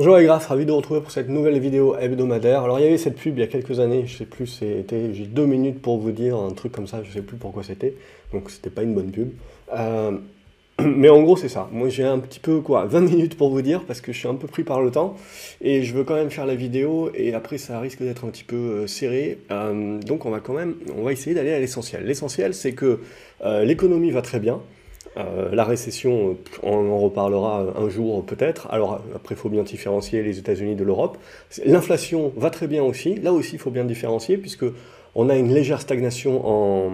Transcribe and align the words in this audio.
Bonjour 0.00 0.16
les 0.16 0.24
graphes, 0.24 0.46
ravi 0.46 0.64
de 0.64 0.70
vous 0.70 0.78
retrouver 0.78 1.02
pour 1.02 1.10
cette 1.10 1.28
nouvelle 1.28 1.58
vidéo 1.58 1.94
hebdomadaire. 1.94 2.62
Alors 2.62 2.78
il 2.78 2.84
y 2.84 2.88
avait 2.88 2.96
cette 2.96 3.16
pub 3.16 3.36
il 3.36 3.40
y 3.40 3.44
a 3.44 3.46
quelques 3.46 3.80
années, 3.80 4.06
je 4.06 4.16
sais 4.16 4.24
plus, 4.24 4.46
c'était, 4.46 5.12
j'ai 5.12 5.26
deux 5.26 5.44
minutes 5.44 5.82
pour 5.82 5.98
vous 5.98 6.10
dire 6.10 6.38
un 6.38 6.52
truc 6.52 6.72
comme 6.72 6.86
ça, 6.86 7.02
je 7.02 7.12
sais 7.12 7.20
plus 7.20 7.36
pourquoi 7.36 7.64
c'était, 7.64 7.92
donc 8.32 8.50
c'était 8.50 8.70
pas 8.70 8.82
une 8.82 8.94
bonne 8.94 9.10
pub. 9.10 9.28
Euh, 9.76 10.12
mais 10.80 11.10
en 11.10 11.20
gros 11.20 11.36
c'est 11.36 11.50
ça, 11.50 11.68
moi 11.70 11.90
j'ai 11.90 12.04
un 12.04 12.18
petit 12.18 12.40
peu 12.40 12.62
quoi, 12.62 12.86
20 12.86 13.00
minutes 13.02 13.36
pour 13.36 13.50
vous 13.50 13.60
dire 13.60 13.84
parce 13.84 14.00
que 14.00 14.10
je 14.10 14.18
suis 14.18 14.26
un 14.26 14.36
peu 14.36 14.46
pris 14.46 14.64
par 14.64 14.80
le 14.80 14.90
temps 14.90 15.16
et 15.60 15.82
je 15.82 15.92
veux 15.92 16.04
quand 16.04 16.14
même 16.14 16.30
faire 16.30 16.46
la 16.46 16.54
vidéo 16.54 17.10
et 17.14 17.34
après 17.34 17.58
ça 17.58 17.78
risque 17.78 18.02
d'être 18.02 18.24
un 18.24 18.30
petit 18.30 18.44
peu 18.44 18.56
euh, 18.56 18.86
serré. 18.86 19.36
Euh, 19.50 19.98
donc 19.98 20.24
on 20.24 20.30
va 20.30 20.40
quand 20.40 20.54
même, 20.54 20.76
on 20.96 21.02
va 21.02 21.12
essayer 21.12 21.36
d'aller 21.36 21.52
à 21.52 21.60
l'essentiel. 21.60 22.06
L'essentiel 22.06 22.54
c'est 22.54 22.72
que 22.72 23.00
l'économie 23.44 24.12
va 24.12 24.22
très 24.22 24.40
bien. 24.40 24.62
Euh, 25.16 25.52
la 25.52 25.64
récession, 25.64 26.36
on 26.62 26.90
en 26.90 26.98
reparlera 26.98 27.66
un 27.76 27.88
jour 27.88 28.24
peut-être. 28.24 28.68
Alors 28.70 29.00
après, 29.14 29.34
il 29.34 29.38
faut 29.38 29.48
bien 29.48 29.62
différencier 29.62 30.22
les 30.22 30.38
États-Unis 30.38 30.76
de 30.76 30.84
l'Europe. 30.84 31.18
L'inflation 31.64 32.32
va 32.36 32.50
très 32.50 32.68
bien 32.68 32.82
aussi. 32.82 33.16
Là 33.16 33.32
aussi, 33.32 33.54
il 33.54 33.58
faut 33.58 33.70
bien 33.70 33.84
différencier 33.84 34.36
puisque 34.38 34.64
on 35.14 35.28
a 35.28 35.36
une 35.36 35.52
légère 35.52 35.80
stagnation 35.80 36.42
en, 36.46 36.92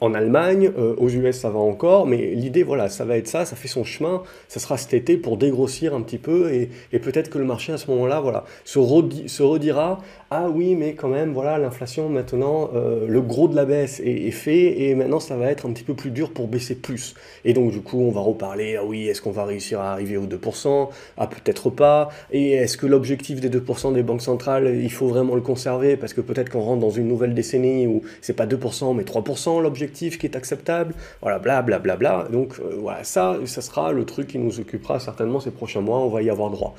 en 0.00 0.14
Allemagne, 0.14 0.70
euh, 0.78 0.94
aux 0.96 1.08
US 1.08 1.36
ça 1.36 1.50
va 1.50 1.58
encore, 1.58 2.06
mais 2.06 2.34
l'idée 2.34 2.62
voilà, 2.62 2.88
ça 2.88 3.04
va 3.04 3.16
être 3.16 3.28
ça, 3.28 3.44
ça 3.44 3.56
fait 3.56 3.68
son 3.68 3.84
chemin, 3.84 4.22
ça 4.48 4.60
sera 4.60 4.76
cet 4.76 4.94
été 4.94 5.16
pour 5.16 5.36
dégrossir 5.36 5.94
un 5.94 6.02
petit 6.02 6.18
peu 6.18 6.52
et, 6.52 6.70
peut-être 6.98 7.28
que 7.28 7.38
le 7.38 7.44
marché 7.44 7.72
à 7.72 7.76
ce 7.76 7.90
moment-là 7.90 8.20
voilà, 8.20 8.44
se, 8.64 8.78
redira 8.78 10.00
ah 10.30 10.48
oui 10.48 10.74
mais 10.74 10.94
quand 10.94 11.08
même 11.08 11.32
voilà 11.32 11.58
l'inflation 11.58 12.08
maintenant 12.08 12.70
euh, 12.74 13.06
le 13.06 13.20
gros 13.20 13.46
de 13.46 13.54
la 13.54 13.66
baisse 13.66 14.00
est, 14.02 14.30
fait 14.30 14.82
et 14.82 14.94
maintenant 14.94 15.20
ça 15.20 15.36
va 15.36 15.50
être 15.50 15.66
un 15.66 15.72
petit 15.72 15.84
peu 15.84 15.94
plus 15.94 16.10
dur 16.10 16.32
pour 16.32 16.48
baisser 16.48 16.74
plus 16.74 17.14
et 17.44 17.52
donc 17.52 17.70
du 17.70 17.82
coup 17.82 18.00
on 18.00 18.10
va 18.10 18.20
reparler 18.20 18.76
ah 18.76 18.84
oui 18.84 19.06
est-ce 19.08 19.20
qu'on 19.20 19.30
va 19.30 19.44
réussir 19.44 19.80
à 19.80 19.92
arriver 19.92 20.16
aux 20.16 20.26
2% 20.26 20.88
ah 21.16 21.26
peut-être 21.26 21.70
pas. 21.70 22.08
Et 22.32 22.52
est-ce 22.52 22.76
que 22.76 22.86
l'objectif 22.86 23.40
des 23.40 23.50
2% 23.50 23.92
des 23.92 24.02
banques 24.02 24.22
centrales 24.22 24.78
il 24.82 24.92
faut 24.92 25.06
vraiment 25.06 25.34
le 25.34 25.40
conserver? 25.40 25.96
Parce 25.96 26.14
que 26.14 26.20
peut-être 26.20 26.50
qu'on 26.50 26.60
rentre 26.60 26.80
dans 26.80 26.90
une 26.90 27.08
nouvelle 27.08 27.34
décennie 27.34 27.86
où 27.86 28.02
c'est 28.20 28.34
pas 28.34 28.46
2% 28.46 28.96
mais 28.96 29.02
3% 29.02 29.62
objectif 29.74 30.18
qui 30.18 30.26
est 30.26 30.36
acceptable, 30.36 30.94
voilà, 31.22 31.38
bla 31.38 31.62
bla 31.66 31.78
bla 31.84 31.96
bla. 31.96 32.14
Donc 32.30 32.50
euh, 32.58 32.76
voilà, 32.84 33.02
ça, 33.04 33.24
ça 33.44 33.62
sera 33.68 33.84
le 33.92 34.04
truc 34.12 34.26
qui 34.28 34.38
nous 34.38 34.60
occupera 34.60 35.00
certainement 35.08 35.40
ces 35.40 35.50
prochains 35.60 35.84
mois, 35.88 35.98
on 35.98 36.10
va 36.16 36.22
y 36.22 36.30
avoir 36.30 36.50
droit. 36.50 36.72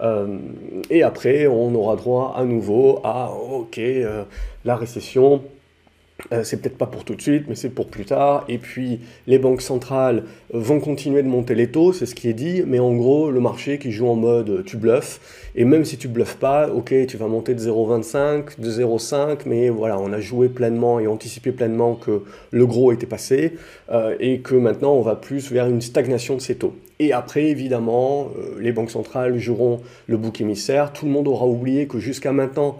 Euh, 0.00 0.38
et 0.90 1.02
après, 1.02 1.46
on 1.46 1.74
aura 1.74 1.96
droit 1.96 2.34
à 2.36 2.44
nouveau 2.44 3.00
à, 3.04 3.32
ok, 3.32 3.78
euh, 3.78 4.24
la 4.64 4.76
récession, 4.76 5.42
euh, 6.30 6.44
c'est 6.44 6.60
peut-être 6.60 6.78
pas 6.78 6.86
pour 6.86 7.04
tout 7.04 7.14
de 7.14 7.22
suite, 7.22 7.44
mais 7.48 7.54
c'est 7.54 7.68
pour 7.68 7.88
plus 7.88 8.04
tard. 8.04 8.44
Et 8.48 8.58
puis, 8.58 9.00
les 9.26 9.38
banques 9.38 9.62
centrales 9.62 10.24
vont 10.52 10.78
continuer 10.80 11.22
de 11.22 11.28
monter 11.28 11.54
les 11.54 11.68
taux, 11.68 11.92
c'est 11.92 12.06
ce 12.06 12.14
qui 12.14 12.28
est 12.28 12.34
dit, 12.34 12.62
mais 12.66 12.78
en 12.78 12.94
gros, 12.94 13.30
le 13.30 13.40
marché 13.40 13.78
qui 13.78 13.90
joue 13.90 14.08
en 14.08 14.14
mode 14.14 14.50
euh, 14.50 14.62
tu 14.64 14.76
bluffes, 14.76 15.20
et 15.56 15.64
même 15.64 15.84
si 15.84 15.96
tu 15.98 16.08
bluffes 16.08 16.36
pas, 16.36 16.68
ok, 16.68 16.94
tu 17.06 17.16
vas 17.16 17.26
monter 17.26 17.54
de 17.54 17.60
0,25, 17.60 18.60
de 18.60 18.70
0,5, 18.70 19.40
mais 19.46 19.68
voilà, 19.68 19.98
on 19.98 20.12
a 20.12 20.20
joué 20.20 20.48
pleinement 20.48 21.00
et 21.00 21.06
anticipé 21.06 21.50
pleinement 21.50 21.94
que 21.94 22.22
le 22.50 22.66
gros 22.66 22.92
était 22.92 23.06
passé, 23.06 23.54
euh, 23.90 24.14
et 24.20 24.40
que 24.40 24.54
maintenant, 24.54 24.94
on 24.94 25.02
va 25.02 25.16
plus 25.16 25.50
vers 25.50 25.66
une 25.66 25.80
stagnation 25.80 26.36
de 26.36 26.40
ces 26.40 26.54
taux. 26.54 26.74
Et 26.98 27.12
après, 27.12 27.46
évidemment, 27.46 28.28
les 28.60 28.70
banques 28.70 28.92
centrales 28.92 29.36
joueront 29.36 29.80
le 30.06 30.16
bouc 30.16 30.40
émissaire. 30.40 30.92
Tout 30.92 31.06
le 31.06 31.10
monde 31.10 31.26
aura 31.26 31.46
oublié 31.46 31.88
que 31.88 31.98
jusqu'à 31.98 32.30
maintenant, 32.30 32.78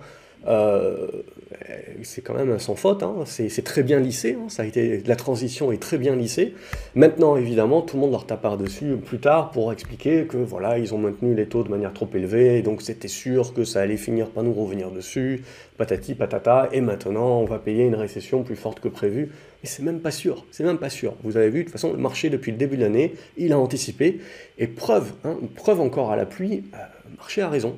c'est 2.03 2.23
quand 2.23 2.35
même 2.35 2.59
sans 2.59 2.75
faute, 2.75 3.03
hein. 3.03 3.17
c'est 3.27 3.65
très 3.65 3.83
bien 3.83 4.01
lissé, 4.01 4.37
hein. 4.39 4.49
ça 4.49 4.63
a 4.63 4.67
été, 4.67 5.03
la 5.07 5.17
transition 5.17 5.73
est 5.73 5.81
très 5.81 5.99
bien 5.99 6.17
lissée. 6.17 6.55
Maintenant, 6.95 7.37
évidemment, 7.37 7.83
tout 7.83 7.97
le 7.97 8.03
monde 8.03 8.13
leur 8.13 8.27
tapera 8.27 8.57
dessus 8.57 8.97
plus 8.97 9.19
tard 9.19 9.51
pour 9.51 9.73
expliquer 9.73 10.25
que 10.25 10.37
voilà, 10.37 10.79
ils 10.79 10.95
ont 10.95 10.99
maintenu 10.99 11.35
les 11.35 11.47
taux 11.47 11.63
de 11.63 11.69
manière 11.69 11.93
trop 11.93 12.09
élevée, 12.15 12.59
et 12.59 12.63
donc 12.63 12.83
c'était 12.83 13.09
sûr 13.09 13.55
que 13.55 13.65
ça 13.65 13.81
allait 13.81 13.97
finir 13.97 14.31
par 14.31 14.43
nous 14.43 14.53
revenir 14.53 14.91
dessus, 14.91 15.45
patati 15.77 16.15
patata, 16.15 16.69
et 16.73 16.81
maintenant 16.81 17.41
on 17.41 17.45
va 17.45 17.59
payer 17.59 17.85
une 17.85 17.95
récession 17.97 18.43
plus 18.43 18.57
forte 18.57 18.81
que 18.81 18.89
prévu. 18.89 19.31
Et 19.65 19.67
c'est 19.69 19.83
même 19.83 20.01
pas 20.01 20.11
sûr, 20.11 20.45
c'est 20.51 20.65
même 20.65 20.79
pas 20.79 20.91
sûr. 20.91 21.15
Vous 21.23 21.37
avez 21.37 21.49
vu, 21.49 21.61
de 21.61 21.65
toute 21.65 21.73
façon, 21.73 21.93
le 21.93 21.99
marché 21.99 22.31
depuis 22.31 22.51
le 22.51 22.59
début 22.59 22.77
de 22.77 22.83
l'année, 22.83 23.15
il 23.37 23.53
a 23.53 23.59
anticipé, 23.59 24.21
et 24.59 24.67
preuve, 24.67 25.13
hein, 25.25 25.37
preuve 25.55 25.81
encore 25.81 26.11
à 26.11 26.17
l'appui, 26.17 26.65
euh, 26.75 26.79
le 27.11 27.17
marché 27.17 27.43
a 27.43 27.49
raison. 27.49 27.77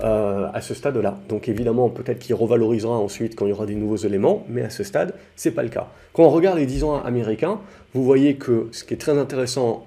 Euh, 0.00 0.48
à 0.52 0.60
ce 0.60 0.74
stade-là. 0.74 1.20
Donc 1.28 1.48
évidemment, 1.48 1.88
peut-être 1.88 2.18
qu'il 2.18 2.34
revalorisera 2.34 2.98
ensuite 2.98 3.36
quand 3.36 3.46
il 3.46 3.50
y 3.50 3.52
aura 3.52 3.64
des 3.64 3.76
nouveaux 3.76 3.96
éléments, 3.96 4.44
mais 4.48 4.62
à 4.62 4.70
ce 4.70 4.82
stade, 4.82 5.14
c'est 5.36 5.52
pas 5.52 5.62
le 5.62 5.68
cas. 5.68 5.86
Quand 6.12 6.24
on 6.24 6.30
regarde 6.30 6.58
les 6.58 6.66
10 6.66 6.82
ans 6.82 7.00
américains, 7.00 7.60
vous 7.92 8.02
voyez 8.02 8.34
que 8.34 8.66
ce 8.72 8.82
qui 8.82 8.94
est 8.94 8.96
très 8.96 9.16
intéressant, 9.16 9.86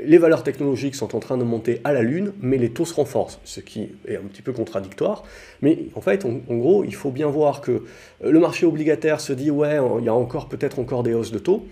les 0.00 0.18
valeurs 0.18 0.44
technologiques 0.44 0.94
sont 0.94 1.16
en 1.16 1.18
train 1.18 1.38
de 1.38 1.42
monter 1.42 1.80
à 1.82 1.92
la 1.92 2.02
lune, 2.02 2.32
mais 2.40 2.56
les 2.56 2.70
taux 2.70 2.84
se 2.84 2.94
renforcent, 2.94 3.40
ce 3.42 3.58
qui 3.58 3.88
est 4.06 4.14
un 4.14 4.28
petit 4.30 4.42
peu 4.42 4.52
contradictoire. 4.52 5.24
Mais 5.60 5.86
en 5.96 6.00
fait, 6.00 6.24
en 6.24 6.54
gros, 6.54 6.84
il 6.84 6.94
faut 6.94 7.10
bien 7.10 7.26
voir 7.26 7.62
que 7.62 7.82
le 8.22 8.38
marché 8.38 8.64
obligataire 8.64 9.20
se 9.20 9.32
dit 9.32 9.50
ouais, 9.50 9.78
il 9.98 10.04
y 10.04 10.08
a 10.08 10.14
encore 10.14 10.48
peut-être 10.48 10.78
encore 10.78 11.02
des 11.02 11.14
hausses 11.14 11.32
de 11.32 11.40
taux. 11.40 11.66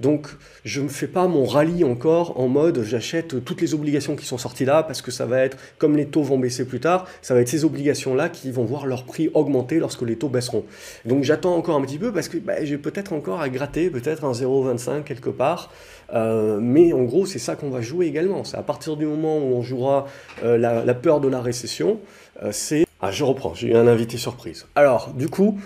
Donc 0.00 0.28
je 0.64 0.80
ne 0.82 0.88
fais 0.88 1.06
pas 1.06 1.26
mon 1.26 1.46
rallye 1.46 1.84
encore 1.84 2.38
en 2.38 2.48
mode 2.48 2.82
j'achète 2.82 3.44
toutes 3.44 3.60
les 3.62 3.72
obligations 3.72 4.14
qui 4.14 4.26
sont 4.26 4.36
sorties 4.36 4.66
là 4.66 4.82
parce 4.82 5.00
que 5.00 5.10
ça 5.10 5.24
va 5.24 5.40
être, 5.40 5.56
comme 5.78 5.96
les 5.96 6.06
taux 6.06 6.22
vont 6.22 6.38
baisser 6.38 6.66
plus 6.66 6.80
tard, 6.80 7.06
ça 7.22 7.34
va 7.34 7.40
être 7.40 7.48
ces 7.48 7.64
obligations-là 7.64 8.28
qui 8.28 8.50
vont 8.50 8.64
voir 8.64 8.86
leur 8.86 9.04
prix 9.04 9.30
augmenter 9.32 9.78
lorsque 9.78 10.02
les 10.02 10.16
taux 10.16 10.28
baisseront. 10.28 10.64
Donc 11.04 11.24
j'attends 11.24 11.56
encore 11.56 11.76
un 11.76 11.82
petit 11.82 11.98
peu 11.98 12.12
parce 12.12 12.28
que 12.28 12.36
bah, 12.36 12.62
j'ai 12.64 12.78
peut-être 12.78 13.12
encore 13.12 13.40
à 13.40 13.48
gratter, 13.48 13.88
peut-être 13.90 14.24
un 14.24 14.32
0,25 14.32 15.02
quelque 15.02 15.30
part. 15.30 15.70
Euh, 16.12 16.58
mais 16.60 16.92
en 16.92 17.02
gros, 17.02 17.26
c'est 17.26 17.38
ça 17.38 17.56
qu'on 17.56 17.70
va 17.70 17.80
jouer 17.80 18.06
également. 18.06 18.44
C'est 18.44 18.56
à 18.56 18.62
partir 18.62 18.96
du 18.96 19.06
moment 19.06 19.38
où 19.38 19.54
on 19.54 19.62
jouera 19.62 20.06
euh, 20.44 20.56
la, 20.56 20.94
peur 20.94 21.20
de 21.20 21.28
la 21.28 21.40
récession, 21.40 22.00
c'est 22.50 22.86
ah, 23.02 23.10
je 23.10 23.24
reprends, 23.24 23.52
j'ai 23.52 23.68
eu 23.68 23.76
un 23.76 23.86
invité 23.86 24.16
surprise. 24.16 24.66
Alors, 24.74 25.10
du 25.12 25.28
coup, 25.28 25.60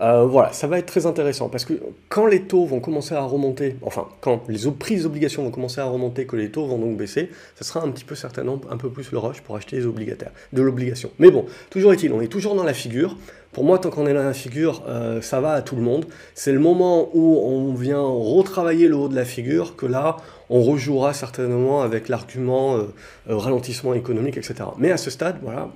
euh, 0.00 0.24
voilà, 0.24 0.52
ça 0.52 0.66
va 0.66 0.80
être 0.80 0.86
très 0.86 1.06
intéressant 1.06 1.48
parce 1.48 1.64
que 1.64 1.74
quand 2.08 2.26
les 2.26 2.42
taux 2.42 2.64
vont 2.64 2.80
commencer 2.80 3.14
à 3.14 3.22
remonter, 3.22 3.76
enfin, 3.82 4.08
quand 4.20 4.48
les 4.48 4.58
prix 4.72 4.96
des 4.96 5.06
obligations 5.06 5.44
vont 5.44 5.52
commencer 5.52 5.80
à 5.80 5.84
remonter, 5.84 6.26
que 6.26 6.34
les 6.34 6.50
taux 6.50 6.66
vont 6.66 6.78
donc 6.78 6.96
baisser, 6.96 7.30
ça 7.54 7.64
sera 7.64 7.84
un 7.84 7.90
petit 7.92 8.04
peu 8.04 8.16
certainement 8.16 8.60
un 8.68 8.76
peu 8.76 8.90
plus 8.90 9.12
le 9.12 9.18
rush 9.18 9.42
pour 9.42 9.54
acheter 9.54 9.76
les 9.76 9.86
obligataires, 9.86 10.32
de 10.52 10.60
l'obligation. 10.60 11.10
Mais 11.20 11.30
bon, 11.30 11.46
toujours 11.70 11.92
est-il, 11.92 12.12
on 12.12 12.20
est 12.20 12.26
toujours 12.26 12.56
dans 12.56 12.64
la 12.64 12.74
figure. 12.74 13.16
Pour 13.52 13.64
moi, 13.64 13.78
tant 13.78 13.90
qu'on 13.90 14.06
est 14.06 14.14
dans 14.14 14.22
la 14.22 14.32
figure, 14.32 14.82
euh, 14.88 15.20
ça 15.20 15.40
va 15.42 15.52
à 15.52 15.62
tout 15.62 15.76
le 15.76 15.82
monde. 15.82 16.06
C'est 16.34 16.52
le 16.52 16.58
moment 16.58 17.10
où 17.12 17.36
on 17.36 17.74
vient 17.74 18.00
retravailler 18.00 18.88
le 18.88 18.96
haut 18.96 19.08
de 19.08 19.14
la 19.14 19.26
figure 19.26 19.76
que 19.76 19.84
là, 19.84 20.16
on 20.48 20.62
rejouera 20.62 21.12
certainement 21.12 21.82
avec 21.82 22.08
l'argument 22.08 22.76
euh, 22.76 22.84
euh, 23.28 23.36
ralentissement 23.36 23.92
économique, 23.92 24.38
etc. 24.38 24.54
Mais 24.78 24.90
à 24.90 24.96
ce 24.96 25.10
stade, 25.10 25.36
voilà, 25.42 25.68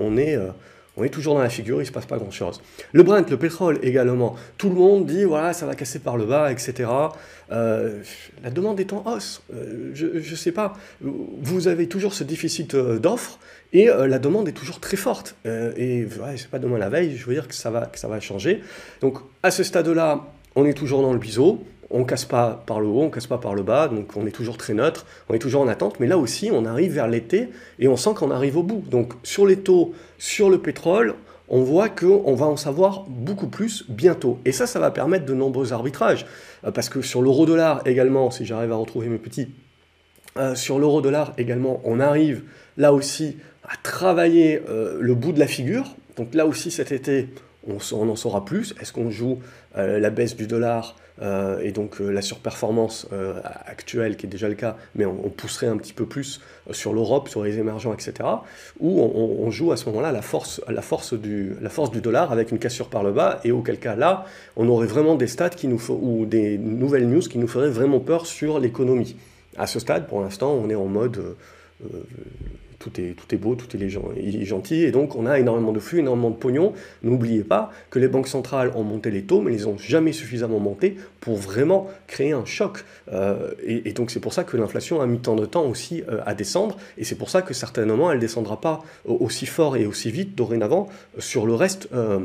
on, 0.00 0.18
est... 0.18 0.38
on 0.96 1.04
est 1.04 1.10
toujours 1.10 1.34
dans 1.34 1.42
la 1.42 1.50
figure, 1.50 1.76
il 1.76 1.80
ne 1.80 1.84
se 1.84 1.92
passe 1.92 2.06
pas 2.06 2.16
grand-chose. 2.16 2.60
Le 2.92 3.02
Brent, 3.02 3.28
le 3.30 3.36
pétrole 3.36 3.78
également, 3.82 4.36
tout 4.58 4.68
le 4.68 4.74
monde 4.74 5.06
dit, 5.06 5.24
voilà, 5.24 5.52
ça 5.52 5.66
va 5.66 5.74
casser 5.74 5.98
par 5.98 6.16
le 6.16 6.24
bas, 6.24 6.50
etc. 6.50 6.88
la 7.50 8.50
demande 8.52 8.80
est 8.80 8.92
en 8.92 9.04
hausse. 9.06 9.42
je 9.94 10.06
ne 10.06 10.36
sais 10.36 10.52
pas, 10.52 10.74
vous 11.00 11.68
avez 11.68 11.88
toujours 11.88 12.14
ce 12.14 12.24
déficit 12.24 12.74
d'offres, 12.74 13.38
et 13.72 13.88
euh, 13.88 14.06
la 14.06 14.18
demande 14.18 14.48
est 14.48 14.52
toujours 14.52 14.80
très 14.80 14.96
forte. 14.96 15.36
Euh, 15.46 15.72
et 15.76 16.04
ouais, 16.04 16.36
c'est 16.36 16.48
pas 16.50 16.58
demain 16.58 16.78
la 16.78 16.88
veille, 16.88 17.16
je 17.16 17.26
veux 17.26 17.34
dire 17.34 17.48
que 17.48 17.54
ça 17.54 17.70
va, 17.70 17.86
que 17.86 17.98
ça 17.98 18.08
va 18.08 18.20
changer. 18.20 18.62
Donc 19.00 19.18
à 19.42 19.50
ce 19.50 19.62
stade-là, 19.62 20.24
on 20.54 20.64
est 20.64 20.74
toujours 20.74 21.02
dans 21.02 21.12
le 21.12 21.18
biseau. 21.18 21.64
On 21.90 22.04
casse 22.04 22.24
pas 22.24 22.62
par 22.66 22.80
le 22.80 22.86
haut, 22.86 23.02
on 23.02 23.10
casse 23.10 23.26
pas 23.26 23.38
par 23.38 23.54
le 23.54 23.62
bas, 23.62 23.88
donc 23.88 24.16
on 24.16 24.26
est 24.26 24.32
toujours 24.32 24.56
très 24.56 24.74
neutre, 24.74 25.06
on 25.28 25.34
est 25.34 25.38
toujours 25.38 25.62
en 25.62 25.68
attente. 25.68 26.00
Mais 26.00 26.06
là 26.06 26.18
aussi, 26.18 26.50
on 26.52 26.64
arrive 26.64 26.92
vers 26.92 27.08
l'été 27.08 27.48
et 27.78 27.88
on 27.88 27.96
sent 27.96 28.10
qu'on 28.16 28.30
arrive 28.30 28.56
au 28.56 28.62
bout. 28.62 28.82
Donc 28.90 29.12
sur 29.22 29.46
les 29.46 29.56
taux, 29.56 29.94
sur 30.18 30.50
le 30.50 30.58
pétrole, 30.58 31.14
on 31.48 31.62
voit 31.62 31.88
qu'on 31.88 32.34
va 32.34 32.46
en 32.46 32.56
savoir 32.56 33.04
beaucoup 33.08 33.46
plus 33.46 33.84
bientôt. 33.88 34.38
Et 34.44 34.52
ça, 34.52 34.66
ça 34.66 34.80
va 34.80 34.90
permettre 34.90 35.26
de 35.26 35.34
nombreux 35.34 35.72
arbitrages. 35.72 36.26
Euh, 36.64 36.72
parce 36.72 36.88
que 36.88 37.02
sur 37.02 37.22
l'euro-dollar 37.22 37.82
également, 37.86 38.30
si 38.30 38.44
j'arrive 38.44 38.72
à 38.72 38.76
retrouver 38.76 39.08
mes 39.08 39.18
petits, 39.18 39.48
sur 40.54 40.78
l'euro-dollar 40.78 41.32
également, 41.38 41.80
on 41.84 41.98
arrive 41.98 42.42
là 42.76 42.92
aussi 42.92 43.38
à 43.64 43.76
travailler 43.82 44.62
euh, 44.68 44.98
le 45.00 45.14
bout 45.14 45.32
de 45.32 45.38
la 45.38 45.46
figure. 45.46 45.94
Donc 46.16 46.34
là 46.34 46.46
aussi 46.46 46.70
cet 46.70 46.92
été, 46.92 47.28
on, 47.66 47.78
en 48.08 48.16
saura 48.16 48.44
plus. 48.44 48.74
Est-ce 48.80 48.92
qu'on 48.92 49.10
joue 49.10 49.38
euh, 49.76 49.98
la 49.98 50.10
baisse 50.10 50.36
du 50.36 50.46
dollar 50.46 50.96
euh, 51.22 51.60
et 51.60 51.72
donc 51.72 52.00
la 52.00 52.22
surperformance 52.22 53.08
actuelle, 53.66 54.16
qui 54.16 54.26
est 54.26 54.28
déjà 54.28 54.48
le 54.48 54.54
cas, 54.54 54.76
mais 54.94 55.04
on, 55.06 55.30
pousserait 55.30 55.66
un 55.66 55.76
petit 55.76 55.92
peu 55.92 56.06
plus 56.06 56.40
sur 56.70 56.92
l'Europe, 56.92 57.28
sur 57.28 57.42
les 57.42 57.58
émergents, 57.58 57.92
etc. 57.92 58.28
Ou 58.80 59.00
on, 59.00 59.50
joue 59.50 59.72
à 59.72 59.76
ce 59.76 59.86
moment-là 59.86 60.12
la 60.12 60.22
force, 60.22 60.60
la, 60.68 60.82
force 60.82 61.14
du, 61.14 61.56
la 61.60 61.70
force 61.70 61.90
du 61.90 62.00
dollar 62.00 62.32
avec 62.32 62.50
une 62.50 62.58
cassure 62.58 62.88
par 62.88 63.02
le 63.02 63.12
bas, 63.12 63.40
et 63.44 63.52
auquel 63.52 63.78
cas 63.78 63.96
là, 63.96 64.24
on 64.56 64.68
aurait 64.68 64.86
vraiment 64.86 65.14
des 65.14 65.26
stats 65.26 65.50
qui 65.50 65.68
nous 65.68 65.80
ou 65.90 66.26
des 66.26 66.58
nouvelles 66.58 67.08
news 67.08 67.20
qui 67.20 67.38
nous 67.38 67.48
feraient 67.48 67.70
vraiment 67.70 68.00
peur 68.00 68.26
sur 68.26 68.58
l'économie. 68.58 69.16
À 69.56 69.66
ce 69.66 69.78
stade, 69.78 70.06
pour 70.06 70.20
l'instant, 70.20 70.52
on 70.52 70.68
est 70.68 70.74
en 70.74 70.86
mode 70.86 71.36
tout 72.78 73.00
est, 73.00 73.14
tout 73.14 73.34
est 73.34 73.38
beau, 73.38 73.54
tout 73.54 73.68
est, 73.76 73.88
gentil, 73.88 74.82
et 74.82 74.90
donc 74.90 75.16
on 75.16 75.26
a 75.26 75.38
énormément 75.38 75.72
de 75.72 75.80
flux, 75.80 76.00
énormément 76.00 76.30
de 76.30 76.36
pognon. 76.36 76.72
N'oubliez 77.02 77.44
pas 77.44 77.70
que 77.90 77.98
les 77.98 78.08
banques 78.08 78.28
centrales 78.28 78.72
ont 78.74 78.82
monté 78.82 79.10
les 79.10 79.22
taux, 79.22 79.40
mais 79.40 79.54
ils 79.54 79.62
n'ont 79.62 79.78
jamais 79.78 80.12
suffisamment 80.12 80.58
monté 80.58 80.96
pour 81.20 81.36
vraiment 81.36 81.88
créer 82.06 82.32
un 82.32 82.44
choc. 82.44 82.84
Euh, 83.12 83.52
et, 83.64 83.92
donc 83.92 84.10
c'est 84.10 84.20
pour 84.20 84.32
ça 84.32 84.44
que 84.44 84.56
l'inflation 84.56 85.00
a 85.00 85.06
mis 85.06 85.18
tant 85.18 85.36
de 85.36 85.46
temps 85.46 85.66
aussi 85.66 86.02
euh, 86.08 86.20
à 86.26 86.34
descendre, 86.34 86.76
et 86.98 87.04
c'est 87.04 87.16
pour 87.16 87.30
ça 87.30 87.42
que 87.42 87.54
certainement 87.54 88.10
elle 88.10 88.18
ne 88.18 88.20
descendra 88.20 88.60
pas 88.60 88.82
aussi 89.04 89.46
fort 89.46 89.76
et 89.76 89.86
aussi 89.86 90.10
vite 90.10 90.34
dorénavant 90.34 90.88
sur 91.18 91.46
le 91.46 91.54
reste, 91.54 91.88
euh, 91.94 92.20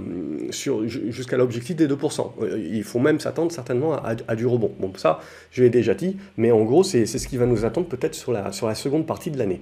jusqu'à 0.51 1.37
l'objectif 1.37 1.75
des 1.75 1.87
2%. 1.87 2.31
il 2.57 2.83
faut 2.83 2.99
même 2.99 3.19
s'attendre 3.19 3.51
certainement 3.51 3.93
à, 3.93 4.35
du 4.35 4.45
rebond. 4.45 4.71
Bon, 4.79 4.91
ça, 4.97 5.19
je 5.51 5.63
l'ai 5.63 5.69
déjà 5.69 5.93
dit, 5.93 6.17
mais 6.37 6.51
en 6.51 6.63
gros, 6.63 6.83
c'est 6.83 7.05
ce 7.05 7.27
qui 7.27 7.37
va 7.37 7.45
nous 7.45 7.65
attendre 7.65 7.87
peut-être 7.87 8.15
sur 8.15 8.31
la, 8.31 8.51
sur 8.51 8.67
la 8.67 8.75
seconde 8.75 9.05
partie 9.05 9.31
de 9.31 9.37
l'année. 9.37 9.61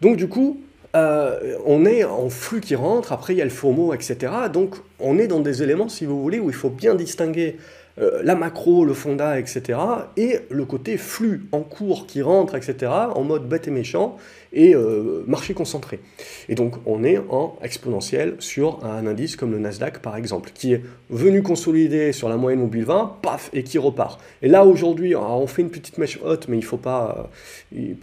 Donc 0.00 0.16
du 0.16 0.28
coup, 0.28 0.60
euh, 0.96 1.56
on 1.66 1.84
est 1.84 2.04
en 2.04 2.30
flux 2.30 2.60
qui 2.60 2.74
rentre, 2.74 3.12
après 3.12 3.34
il 3.34 3.38
y 3.38 3.42
a 3.42 3.44
le 3.44 3.50
FOMO, 3.50 3.92
etc. 3.92 4.32
Donc 4.52 4.76
on 5.00 5.18
est 5.18 5.26
dans 5.26 5.40
des 5.40 5.62
éléments, 5.62 5.88
si 5.88 6.06
vous 6.06 6.20
voulez, 6.22 6.38
où 6.38 6.48
il 6.48 6.54
faut 6.54 6.70
bien 6.70 6.94
distinguer 6.94 7.56
euh, 8.00 8.20
la 8.22 8.34
macro, 8.34 8.84
le 8.84 8.94
fonda, 8.94 9.38
etc. 9.38 9.78
et 10.16 10.38
le 10.50 10.64
côté 10.64 10.96
flux 10.96 11.46
en 11.52 11.60
cours 11.60 12.06
qui 12.06 12.22
rentre, 12.22 12.54
etc. 12.54 12.92
en 13.14 13.24
mode 13.24 13.48
bête 13.48 13.66
et 13.68 13.70
méchant 13.70 14.16
et 14.52 14.74
euh, 14.74 15.24
marché 15.26 15.52
concentré. 15.52 16.00
Et 16.48 16.54
donc 16.54 16.76
on 16.86 17.04
est 17.04 17.18
en 17.28 17.58
exponentiel 17.62 18.36
sur 18.38 18.84
un 18.84 19.06
indice 19.06 19.36
comme 19.36 19.50
le 19.50 19.58
Nasdaq 19.58 19.98
par 19.98 20.16
exemple, 20.16 20.50
qui 20.54 20.72
est 20.72 20.82
venu 21.10 21.42
consolider 21.42 22.12
sur 22.12 22.28
la 22.28 22.36
moyenne 22.36 22.60
mobile 22.60 22.84
20, 22.84 23.16
paf, 23.22 23.50
et 23.52 23.62
qui 23.62 23.78
repart. 23.78 24.20
Et 24.42 24.48
là 24.48 24.64
aujourd'hui, 24.64 25.16
on 25.16 25.46
fait 25.46 25.62
une 25.62 25.70
petite 25.70 25.98
mèche 25.98 26.18
haute, 26.24 26.48
mais 26.48 26.56
il 26.56 26.64
faut 26.64 26.76
pas, 26.76 27.30
euh, 27.76 27.94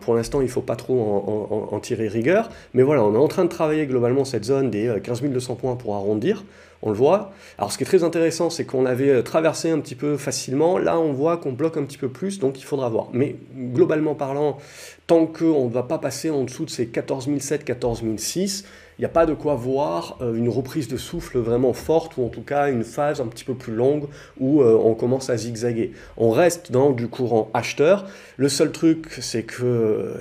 pour, 0.00 0.14
l'instant 0.14 0.40
il 0.40 0.48
faut 0.48 0.62
pas 0.62 0.76
trop 0.76 1.00
en, 1.00 1.74
en, 1.74 1.80
tirer 1.80 2.08
rigueur, 2.08 2.48
mais 2.74 2.82
voilà, 2.82 3.04
on 3.04 3.14
est 3.14 3.18
en 3.18 3.28
train 3.28 3.44
de 3.44 3.50
travailler 3.50 3.86
globalement 3.86 4.24
cette 4.24 4.44
zone 4.44 4.70
des 4.70 4.92
15 5.02 5.22
200 5.22 5.54
points 5.56 5.76
pour 5.76 5.94
arrondir 5.94 6.44
on 6.82 6.90
le 6.90 6.96
voit. 6.96 7.32
Alors 7.58 7.72
ce 7.72 7.78
qui 7.78 7.84
est 7.84 7.86
très 7.86 8.04
intéressant, 8.04 8.50
c'est 8.50 8.64
qu'on 8.64 8.86
avait 8.86 9.10
euh, 9.10 9.22
traversé 9.22 9.70
un 9.70 9.80
petit 9.80 9.94
peu 9.94 10.16
facilement, 10.16 10.78
là 10.78 10.98
on 10.98 11.12
voit 11.12 11.36
qu'on 11.36 11.52
bloque 11.52 11.76
un 11.76 11.84
petit 11.84 11.98
peu 11.98 12.08
plus, 12.08 12.38
donc 12.38 12.60
il 12.60 12.64
faudra 12.64 12.88
voir. 12.88 13.08
Mais 13.12 13.36
globalement 13.54 14.14
parlant, 14.14 14.58
tant 15.06 15.26
qu'on 15.26 15.66
ne 15.66 15.72
va 15.72 15.82
pas 15.82 15.98
passer 15.98 16.30
en 16.30 16.44
dessous 16.44 16.64
de 16.64 16.70
ces 16.70 16.86
14 16.86 17.28
007, 17.38 17.64
14 17.64 18.02
006, 18.16 18.64
il 18.98 19.02
n'y 19.02 19.06
a 19.06 19.10
pas 19.10 19.26
de 19.26 19.34
quoi 19.34 19.54
voir 19.54 20.18
euh, 20.20 20.34
une 20.34 20.48
reprise 20.48 20.88
de 20.88 20.96
souffle 20.96 21.38
vraiment 21.38 21.72
forte, 21.72 22.16
ou 22.16 22.24
en 22.24 22.28
tout 22.28 22.42
cas 22.42 22.68
une 22.68 22.84
phase 22.84 23.20
un 23.20 23.26
petit 23.26 23.44
peu 23.44 23.54
plus 23.54 23.74
longue 23.74 24.06
où 24.40 24.62
euh, 24.62 24.76
on 24.76 24.94
commence 24.94 25.30
à 25.30 25.36
zigzaguer. 25.36 25.92
On 26.16 26.30
reste 26.30 26.72
dans 26.72 26.90
du 26.90 27.08
courant 27.08 27.50
acheteur. 27.54 28.06
Le 28.36 28.48
seul 28.48 28.72
truc, 28.72 29.06
c'est 29.20 29.44
que 29.44 30.14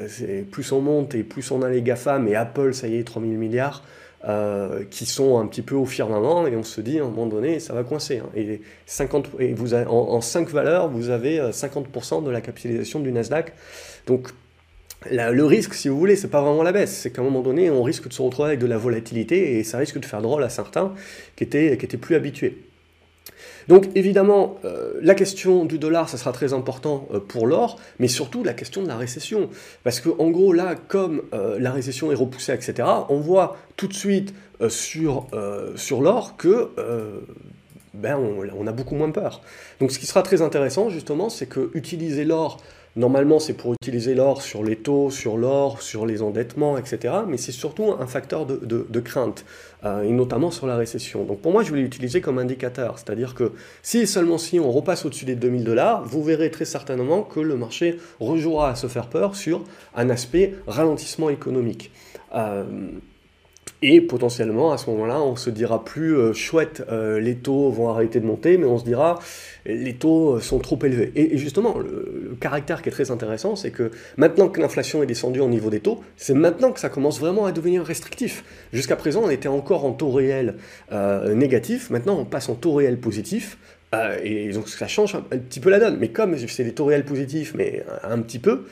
plus 0.51 0.71
on 0.71 0.81
monte 0.81 1.15
et 1.15 1.23
plus 1.23 1.49
on 1.51 1.61
a 1.61 1.69
les 1.69 1.81
GAFAM, 1.81 2.27
et 2.27 2.35
Apple, 2.35 2.73
ça 2.73 2.87
y 2.87 2.97
est, 2.97 3.03
3000 3.03 3.37
milliards, 3.37 3.83
euh, 4.25 4.83
qui 4.89 5.05
sont 5.05 5.37
un 5.37 5.45
petit 5.45 5.61
peu 5.61 5.75
au 5.75 5.85
firmament 5.85 6.47
et 6.47 6.55
on 6.55 6.63
se 6.63 6.81
dit 6.81 6.99
à 6.99 7.03
un 7.03 7.05
moment 7.05 7.27
donné 7.27 7.59
ça 7.59 7.73
va 7.73 7.83
coincer. 7.83 8.17
Hein. 8.17 8.29
Et, 8.35 8.61
50, 8.85 9.29
et 9.39 9.53
vous 9.53 9.73
en, 9.73 9.87
en, 9.87 10.21
5 10.21 10.49
valeurs, 10.49 10.89
vous 10.89 11.09
avez 11.09 11.39
50% 11.39 12.17
euh, 12.21 12.25
de 12.25 12.31
la 12.31 12.41
capitalisation 12.41 12.99
du 12.99 13.11
Nasdaq. 13.11 13.53
Donc 14.07 14.29
le 15.11 15.43
risque, 15.43 15.75
si 15.75 15.87
vous 15.87 15.97
voulez, 15.99 16.15
c'est 16.15 16.29
pas 16.29 16.41
vraiment 16.41 16.63
la 16.63 16.71
baisse, 16.71 16.91
c'est 16.91 17.11
qu'à 17.11 17.21
un 17.21 17.25
moment 17.25 17.41
donné 17.41 17.69
on 17.69 17.83
risque 17.83 18.07
de 18.07 18.13
se 18.13 18.21
retrouver 18.21 18.49
avec 18.49 18.59
de 18.59 18.65
la 18.65 18.77
volatilité 18.77 19.59
et 19.59 19.63
ça 19.63 19.77
risque 19.77 19.99
de 19.99 20.05
faire 20.05 20.21
drôle 20.21 20.43
à 20.43 20.49
certains 20.49 20.93
qui 21.35 21.43
étaient, 21.43 21.77
qui 21.77 21.85
étaient 21.85 21.97
plus 21.97 22.15
habitués. 22.15 22.66
Donc 23.67 23.87
évidemment, 23.95 24.57
euh, 24.65 24.93
la 25.01 25.15
question 25.15 25.65
du 25.65 25.77
dollar, 25.77 26.09
ça 26.09 26.17
sera 26.17 26.31
très 26.31 26.53
important 26.53 27.07
euh, 27.13 27.19
pour 27.19 27.47
l'or, 27.47 27.79
mais 27.99 28.07
surtout 28.07 28.43
la 28.43 28.53
question 28.53 28.81
de 28.81 28.87
la 28.87 28.97
récession. 28.97 29.49
Parce 29.83 29.99
que 29.99 30.09
en 30.19 30.29
gros, 30.29 30.53
là, 30.53 30.75
comme 30.75 31.23
euh, 31.33 31.57
la 31.59 31.71
récession 31.71 32.11
est 32.11 32.15
repoussée, 32.15 32.53
etc., 32.53 32.87
on 33.09 33.19
voit 33.19 33.57
tout 33.75 33.87
de 33.87 33.93
suite 33.93 34.33
sur, 34.69 35.27
l'or 36.01 36.35
que 36.37 36.71
ben, 37.93 38.17
on, 38.17 38.67
a 38.67 38.71
beaucoup 38.71 38.95
moins 38.95 39.11
peur. 39.11 39.41
Donc 39.79 39.91
ce 39.91 39.99
qui 39.99 40.07
sera 40.07 40.23
très 40.23 40.41
intéressant, 40.41 40.89
justement, 40.89 41.29
c'est 41.29 41.45
que 41.45 41.69
utiliser 41.75 42.25
l'or 42.25 42.59
Normalement, 42.97 43.37
c'est 43.39 43.53
pour 43.53 43.75
utiliser 43.75 44.15
l'or 44.15 44.41
sur 44.41 44.63
les 44.63 44.75
taux, 44.75 45.11
sur 45.11 45.37
l'or, 45.37 45.83
sur 45.83 46.07
les 46.07 46.23
endettements, 46.23 46.79
etc. 46.79 47.13
Mais 47.27 47.37
c'est 47.37 47.51
surtout 47.51 47.91
un 47.91 48.07
facteur 48.07 48.47
de, 48.47 48.99
crainte, 48.99 49.45
euh, 49.85 50.01
et 50.01 50.09
notamment 50.09 50.49
sur 50.49 50.65
la 50.65 50.75
récession. 50.75 51.23
Donc 51.23 51.39
pour 51.39 51.51
moi, 51.51 51.61
je 51.61 51.69
voulais 51.69 51.83
l'utiliser 51.83 52.21
comme 52.21 52.39
indicateur. 52.39 52.97
C'est-à-dire 52.97 53.35
que 53.35 53.51
si 53.83 53.99
et 53.99 54.07
seulement 54.07 54.39
si 54.39 54.59
on 54.59 54.71
repasse 54.71 55.05
au-dessus 55.05 55.25
des 55.25 55.35
2000 55.35 55.63
dollars, 55.63 56.05
vous 56.05 56.23
verrez 56.23 56.49
très 56.49 56.65
certainement 56.65 57.21
que 57.21 57.39
le 57.39 57.55
marché 57.55 57.99
rejouera 58.19 58.71
à 58.71 58.75
se 58.75 58.87
faire 58.87 59.09
peur 59.09 59.35
sur 59.35 59.63
un 59.95 60.09
aspect 60.09 60.55
ralentissement 60.65 61.29
économique. 61.29 61.91
Euh, 62.33 62.63
et 63.83 64.01
potentiellement, 64.01 64.71
à 64.71 64.77
ce 64.77 64.89
moment-là, 64.89 65.21
on 65.21 65.35
se 65.35 65.51
dira 65.51 65.85
plus 65.85 66.17
euh, 66.17 66.33
chouette, 66.33 66.83
euh, 66.91 67.19
les 67.19 67.35
taux 67.35 67.69
vont 67.69 67.89
arrêter 67.89 68.19
de 68.19 68.25
monter, 68.25 68.57
mais 68.57 68.65
on 68.65 68.79
se 68.79 68.83
dira 68.83 69.19
les 69.67 69.93
taux 69.93 70.35
euh, 70.35 70.39
sont 70.39 70.57
trop 70.57 70.79
élevés. 70.83 71.11
Et, 71.15 71.37
justement, 71.37 71.77
le, 71.77 72.35
caractère 72.39 72.81
qui 72.81 72.89
est 72.89 72.91
très 72.91 73.11
intéressant, 73.11 73.55
c'est 73.55 73.69
que 73.69 73.91
maintenant 74.17 74.49
que 74.49 74.59
l'inflation 74.59 75.03
est 75.03 75.05
descendue 75.05 75.41
au 75.41 75.47
niveau 75.47 75.69
des 75.69 75.79
taux, 75.79 76.03
c'est 76.15 76.33
maintenant 76.33 76.71
que 76.71 76.79
ça 76.79 76.89
commence 76.89 77.19
vraiment 77.19 77.45
à 77.45 77.51
devenir 77.51 77.83
restrictif. 77.83 78.43
Jusqu'à 78.73 78.95
présent, 78.95 79.21
on 79.23 79.29
était 79.29 79.47
encore 79.47 79.85
en 79.85 79.91
taux 79.91 80.11
réel 80.11 80.55
négatif, 81.33 81.89
maintenant 81.89 82.17
on 82.19 82.25
passe 82.25 82.49
en 82.49 82.55
taux 82.55 82.73
réel 82.73 82.99
positif. 82.99 83.57
et 84.23 84.51
donc 84.51 84.69
ça 84.69 84.87
change 84.87 85.15
un, 85.15 85.21
petit 85.21 85.59
peu 85.59 85.69
la 85.69 85.79
donne. 85.79 85.97
Mais 85.99 86.09
comme 86.09 86.37
c'est 86.37 86.63
des 86.63 86.73
taux 86.73 86.85
réels 86.85 87.05
positifs, 87.05 87.53
mais 87.55 87.83
un 88.03 88.19
petit 88.21 88.39
peu, 88.39 88.51
euh, 88.51 88.65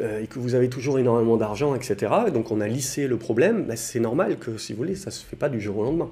et 0.00 0.26
que 0.26 0.38
vous 0.38 0.54
avez 0.54 0.68
toujours 0.68 0.98
énormément 0.98 1.36
d'argent, 1.36 1.74
etc., 1.74 2.12
donc 2.32 2.50
on 2.50 2.60
a 2.60 2.68
lissé 2.68 3.06
le 3.06 3.16
problème, 3.16 3.64
bah, 3.64 3.76
c'est 3.76 4.00
normal 4.00 4.36
que, 4.38 4.58
si 4.58 4.72
vous 4.72 4.78
voulez, 4.78 4.94
ça 4.94 5.10
ne 5.10 5.12
se 5.12 5.24
fait 5.24 5.36
pas 5.36 5.48
du 5.48 5.60
jour 5.60 5.78
au 5.78 5.84
lendemain. 5.84 6.10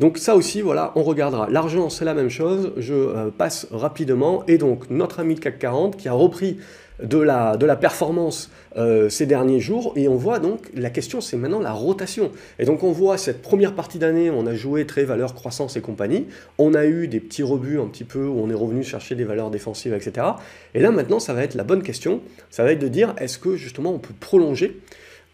Donc 0.00 0.18
ça 0.18 0.34
aussi, 0.36 0.60
voilà, 0.60 0.92
on 0.96 1.02
regardera. 1.02 1.48
L'argent, 1.50 1.90
c'est 1.90 2.04
la 2.04 2.14
même 2.14 2.30
chose, 2.30 2.72
je 2.76 2.94
euh, 2.94 3.30
passe 3.30 3.66
rapidement, 3.70 4.44
et 4.46 4.58
donc 4.58 4.90
notre 4.90 5.20
ami 5.20 5.34
de 5.34 5.40
CAC 5.40 5.58
40 5.58 5.96
qui 5.96 6.08
a 6.08 6.12
repris 6.12 6.58
de 7.02 7.18
la, 7.18 7.56
de 7.56 7.66
la 7.66 7.76
performance 7.76 8.50
euh, 8.76 9.08
ces 9.08 9.26
derniers 9.26 9.60
jours. 9.60 9.92
Et 9.96 10.08
on 10.08 10.16
voit 10.16 10.38
donc, 10.38 10.68
la 10.74 10.90
question 10.90 11.20
c'est 11.20 11.36
maintenant 11.36 11.60
la 11.60 11.72
rotation. 11.72 12.30
Et 12.58 12.64
donc 12.64 12.82
on 12.82 12.92
voit 12.92 13.18
cette 13.18 13.42
première 13.42 13.74
partie 13.74 13.98
d'année, 13.98 14.30
on 14.30 14.46
a 14.46 14.54
joué 14.54 14.86
très 14.86 15.04
valeur 15.04 15.34
croissance 15.34 15.76
et 15.76 15.80
compagnie. 15.80 16.26
On 16.58 16.74
a 16.74 16.86
eu 16.86 17.08
des 17.08 17.20
petits 17.20 17.42
rebuts 17.42 17.78
un 17.78 17.86
petit 17.86 18.04
peu 18.04 18.26
où 18.26 18.38
on 18.38 18.50
est 18.50 18.54
revenu 18.54 18.82
chercher 18.82 19.14
des 19.14 19.24
valeurs 19.24 19.50
défensives, 19.50 19.94
etc. 19.94 20.26
Et 20.74 20.80
là 20.80 20.90
maintenant, 20.90 21.20
ça 21.20 21.34
va 21.34 21.42
être 21.42 21.54
la 21.54 21.64
bonne 21.64 21.82
question. 21.82 22.20
Ça 22.50 22.64
va 22.64 22.72
être 22.72 22.80
de 22.80 22.88
dire, 22.88 23.14
est-ce 23.18 23.38
que 23.38 23.56
justement 23.56 23.92
on 23.92 23.98
peut 23.98 24.14
prolonger 24.18 24.80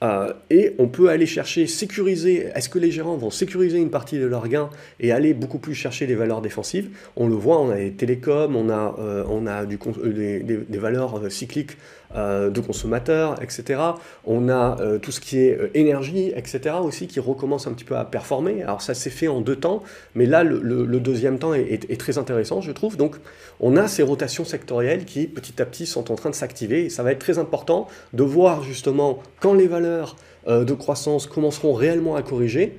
euh, 0.04 0.32
et 0.50 0.74
on 0.78 0.88
peut 0.88 1.08
aller 1.08 1.24
chercher, 1.24 1.66
sécuriser, 1.66 2.48
est-ce 2.54 2.68
que 2.68 2.78
les 2.78 2.90
gérants 2.90 3.16
vont 3.16 3.30
sécuriser 3.30 3.78
une 3.78 3.90
partie 3.90 4.18
de 4.18 4.26
leurs 4.26 4.48
gains 4.48 4.68
et 5.00 5.12
aller 5.12 5.32
beaucoup 5.32 5.58
plus 5.58 5.74
chercher 5.74 6.06
des 6.06 6.14
valeurs 6.14 6.42
défensives? 6.42 6.90
On 7.16 7.26
le 7.26 7.34
voit, 7.34 7.58
on 7.60 7.70
a 7.70 7.76
les 7.76 7.92
télécoms, 7.92 8.54
on 8.54 8.68
a, 8.68 8.96
euh, 8.98 9.64
du, 9.64 9.78
des, 10.12 10.40
des, 10.42 10.78
valeurs 10.78 11.32
cycliques 11.32 11.72
euh, 11.72 11.76
de 12.14 12.61
consommateurs, 12.61 13.43
etc. 13.43 13.81
On 14.25 14.49
a 14.49 14.81
euh, 14.81 14.99
tout 14.99 15.11
ce 15.11 15.20
qui 15.20 15.38
est 15.40 15.58
euh, 15.58 15.70
énergie, 15.75 16.32
etc. 16.37 16.76
aussi 16.82 17.06
qui 17.08 17.20
recommence 17.20 17.67
un 17.67 17.72
petit 17.72 17.84
peu 17.84 17.96
à 17.96 18.05
performer. 18.05 18.62
Alors 18.62 18.82
ça 18.82 18.94
s'est 18.94 19.10
fait 19.10 19.29
en 19.29 19.41
deux 19.41 19.56
temps, 19.56 19.82
mais 20.15 20.27
là 20.27 20.44
le, 20.44 21.00
deuxième 21.00 21.38
temps 21.38 21.55
est, 21.55 21.98
très 21.98 22.19
intéressant, 22.19 22.60
je 22.60 22.72
trouve. 22.72 22.96
Donc 22.96 23.17
on 23.60 23.77
a 23.77 23.88
ces 23.88 24.03
rotations 24.03 24.44
sectorielles 24.44 25.05
qui 25.05 25.27
petit 25.27 25.60
à 25.60 25.67
petit 25.67 25.86
sont 25.86 26.12
en 26.12 26.15
train 26.15 26.31
de 26.31 26.34
s'activer 26.34 26.84
et 26.84 26.91
ça 26.91 27.03
va 27.03 27.12
être 27.12 27.19
très 27.19 27.38
important 27.38 27.88
de 28.12 28.22
voir 28.22 28.62
justement 28.62 29.19
quand 29.41 29.55
les 29.55 29.67
valeurs 29.67 30.17
de 30.46 30.74
croissance 30.74 31.27
commenceront 31.27 31.72
réellement 31.72 32.17
à 32.17 32.22
corriger. 32.22 32.79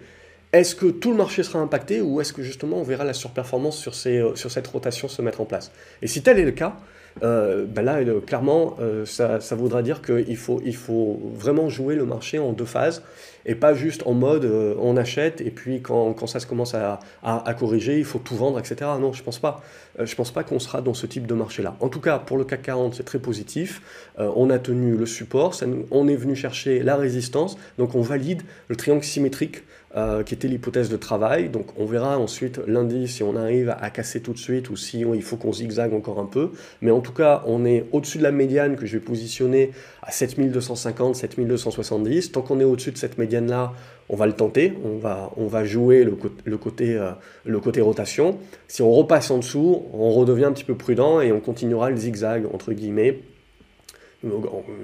Est-ce 0.53 0.75
que 0.75 0.85
tout 0.85 1.11
le 1.11 1.17
marché 1.17 1.43
sera 1.43 1.59
impacté 1.59 2.01
ou 2.01 2.21
est-ce 2.21 2.31
que 2.31 2.41
justement 2.41 2.77
on 2.77 2.83
verra 2.83 3.03
la 3.03 3.13
surperformance 3.13 3.77
sur, 3.77 3.95
ces, 3.95 4.23
sur 4.35 4.49
cette 4.51 4.67
rotation 4.67 5.07
se 5.07 5.21
mettre 5.21 5.41
en 5.41 5.45
place 5.45 5.71
Et 6.01 6.07
si 6.07 6.21
tel 6.23 6.39
est 6.39 6.45
le 6.45 6.51
cas, 6.51 6.77
ben 7.21 7.81
là, 7.81 7.99
euh, 7.99 8.19
clairement, 8.19 8.75
euh, 8.79 9.05
ça, 9.05 9.39
ça, 9.39 9.55
voudra 9.55 9.81
dire 9.81 10.01
qu'il 10.01 10.35
faut, 10.37 10.61
il 10.65 10.75
faut 10.75 11.19
vraiment 11.33 11.69
jouer 11.69 11.95
le 11.95 12.05
marché 12.05 12.39
en 12.39 12.51
deux 12.51 12.65
phases 12.65 13.03
et 13.45 13.55
pas 13.55 13.73
juste 13.73 14.03
en 14.05 14.13
mode 14.13 14.45
on 14.79 14.97
achète 14.97 15.39
et 15.39 15.51
puis 15.51 15.81
quand, 15.81 16.13
quand 16.13 16.25
ça 16.25 16.39
se 16.39 16.47
commence 16.47 16.73
à, 16.73 16.99
à, 17.23 17.53
corriger, 17.53 17.99
il 17.99 18.03
faut 18.03 18.17
tout 18.17 18.35
vendre, 18.35 18.57
etc. 18.57 18.89
Non, 18.99 19.13
je 19.13 19.21
pense 19.21 19.37
pas. 19.37 19.61
je 19.99 20.15
pense 20.15 20.31
pas 20.31 20.43
qu'on 20.43 20.57
sera 20.57 20.81
dans 20.81 20.95
ce 20.95 21.05
type 21.05 21.27
de 21.27 21.35
marché-là. 21.35 21.75
En 21.79 21.89
tout 21.89 21.99
cas, 21.99 22.17
pour 22.17 22.37
le 22.37 22.43
CAC 22.43 22.63
40, 22.63 22.95
c'est 22.95 23.03
très 23.03 23.19
positif. 23.19 23.83
on 24.17 24.49
a 24.49 24.57
tenu 24.57 24.97
le 24.97 25.05
support, 25.05 25.55
on 25.91 26.07
est 26.07 26.15
venu 26.15 26.35
chercher 26.35 26.81
la 26.81 26.95
résistance, 26.95 27.55
donc 27.77 27.93
on 27.93 28.01
valide 28.01 28.41
le 28.67 28.75
triangle 28.75 29.03
symétrique 29.03 29.61
euh, 29.95 30.23
qui 30.23 30.33
était 30.33 30.47
l'hypothèse 30.47 30.89
de 30.89 30.97
travail. 30.97 31.49
Donc 31.49 31.67
on 31.77 31.85
verra 31.85 32.19
ensuite 32.19 32.59
lundi 32.67 33.07
si 33.07 33.23
on 33.23 33.35
arrive 33.35 33.75
à, 33.79 33.89
casser 33.89 34.21
tout 34.21 34.33
de 34.33 34.37
suite 34.37 34.69
ou 34.69 34.75
si 34.75 35.01
il 35.01 35.21
faut 35.21 35.37
qu'on 35.37 35.53
zigzague 35.53 35.93
encore 35.93 36.19
un 36.19 36.25
peu. 36.25 36.51
Mais 36.81 36.91
en 36.91 36.99
tout 36.99 37.13
cas, 37.13 37.43
on 37.45 37.63
est 37.63 37.85
au-dessus 37.93 38.17
de 38.17 38.23
la 38.23 38.31
médiane 38.31 38.75
que 38.75 38.85
je 38.85 38.97
vais 38.97 39.03
positionner 39.03 39.71
à 40.01 40.11
7250, 40.11 41.15
7270. 41.15 42.31
Tant 42.33 42.41
qu'on 42.41 42.59
est 42.59 42.65
au-dessus 42.65 42.91
de 42.91 42.97
cette 42.97 43.17
médiane-là, 43.17 43.71
on 44.09 44.15
va 44.15 44.25
le 44.25 44.33
tenter, 44.33 44.73
on 44.83 44.97
va, 44.97 45.31
on 45.37 45.47
va 45.47 45.63
jouer 45.63 46.03
le, 46.03 46.57
côté, 46.57 46.95
euh, 46.95 47.11
le 47.45 47.59
côté 47.59 47.81
rotation. 47.81 48.37
Si 48.67 48.81
on 48.81 48.91
repasse 48.91 49.31
en 49.31 49.37
dessous, 49.37 49.83
on 49.93 50.11
redevient 50.11 50.45
un 50.45 50.51
petit 50.51 50.65
peu 50.65 50.75
prudent 50.75 51.21
et 51.21 51.31
on 51.31 51.39
continuera 51.39 51.89
le 51.89 51.95
zigzag, 51.95 52.45
entre 52.53 52.73
guillemets, 52.73 53.21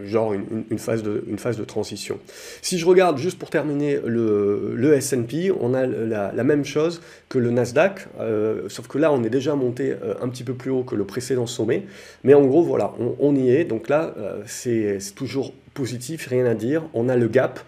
genre 0.06 0.34
une, 0.34 0.80
phase 0.80 1.04
de, 1.04 1.24
une 1.28 1.38
phase 1.38 1.58
de 1.58 1.64
transition. 1.64 2.20
Si 2.62 2.78
je 2.78 2.86
regarde, 2.86 3.18
juste 3.18 3.38
pour 3.38 3.50
terminer, 3.50 4.00
le, 4.06 4.74
le 4.76 4.94
S&P, 4.94 5.52
on 5.60 5.74
a 5.74 5.86
la, 5.86 6.44
même 6.44 6.66
chose 6.66 7.02
que 7.30 7.40
le 7.40 7.52
Nasdaq, 7.52 8.08
euh, 8.20 8.70
sauf 8.70 8.88
que 8.88 8.98
là, 8.98 9.12
on 9.12 9.24
est 9.24 9.30
déjà 9.30 9.56
monté 9.56 9.92
euh, 9.92 10.16
un 10.22 10.30
petit 10.30 10.44
peu 10.44 10.54
plus 10.54 10.72
haut 10.72 10.84
que 10.84 10.96
le 10.96 11.06
précédent 11.06 11.48
sommet. 11.48 11.86
Mais 12.24 12.34
en 12.34 12.46
gros, 12.46 12.64
voilà, 12.64 12.94
on, 13.20 13.36
y 13.36 13.50
est. 13.50 13.66
Donc 13.66 13.90
là, 13.90 14.14
euh, 14.18 14.42
c'est 14.46 14.98
toujours 15.16 15.54
positif, 15.74 16.28
rien 16.28 16.46
à 16.46 16.54
dire. 16.54 16.84
On 16.94 17.10
a 17.10 17.16
le 17.16 17.28
gap. 17.28 17.60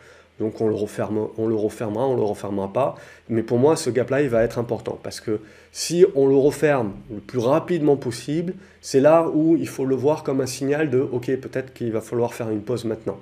Donc 0.44 0.60
on 0.60 0.68
le, 0.68 0.76
referme, 0.76 1.28
on 1.38 1.48
le 1.48 1.56
refermera, 1.56 2.06
on 2.06 2.16
le 2.16 2.22
refermera 2.22 2.72
pas. 2.72 2.96
Mais 3.30 3.44
pour 3.44 3.58
moi, 3.58 3.76
ce 3.76 3.90
gap-là, 3.90 4.22
il 4.22 4.30
va 4.30 4.44
être 4.44 4.60
important 4.60 5.00
parce 5.02 5.22
que 5.22 5.40
si 5.72 6.06
on 6.16 6.28
le 6.28 6.36
referme 6.36 6.92
le 7.10 7.20
plus 7.20 7.40
rapidement 7.40 7.96
possible, 7.96 8.54
c'est 8.82 9.00
là 9.00 9.30
où 9.34 9.56
il 9.56 9.68
faut 9.68 9.86
le 9.86 9.96
voir 9.96 10.24
comme 10.24 10.42
un 10.42 10.46
signal 10.46 10.90
de 10.90 11.00
OK, 11.00 11.28
peut-être 11.38 11.74
qu'il 11.74 11.94
va 11.94 12.02
falloir 12.02 12.34
faire 12.34 12.50
une 12.50 12.62
pause 12.62 12.84
maintenant. 12.84 13.18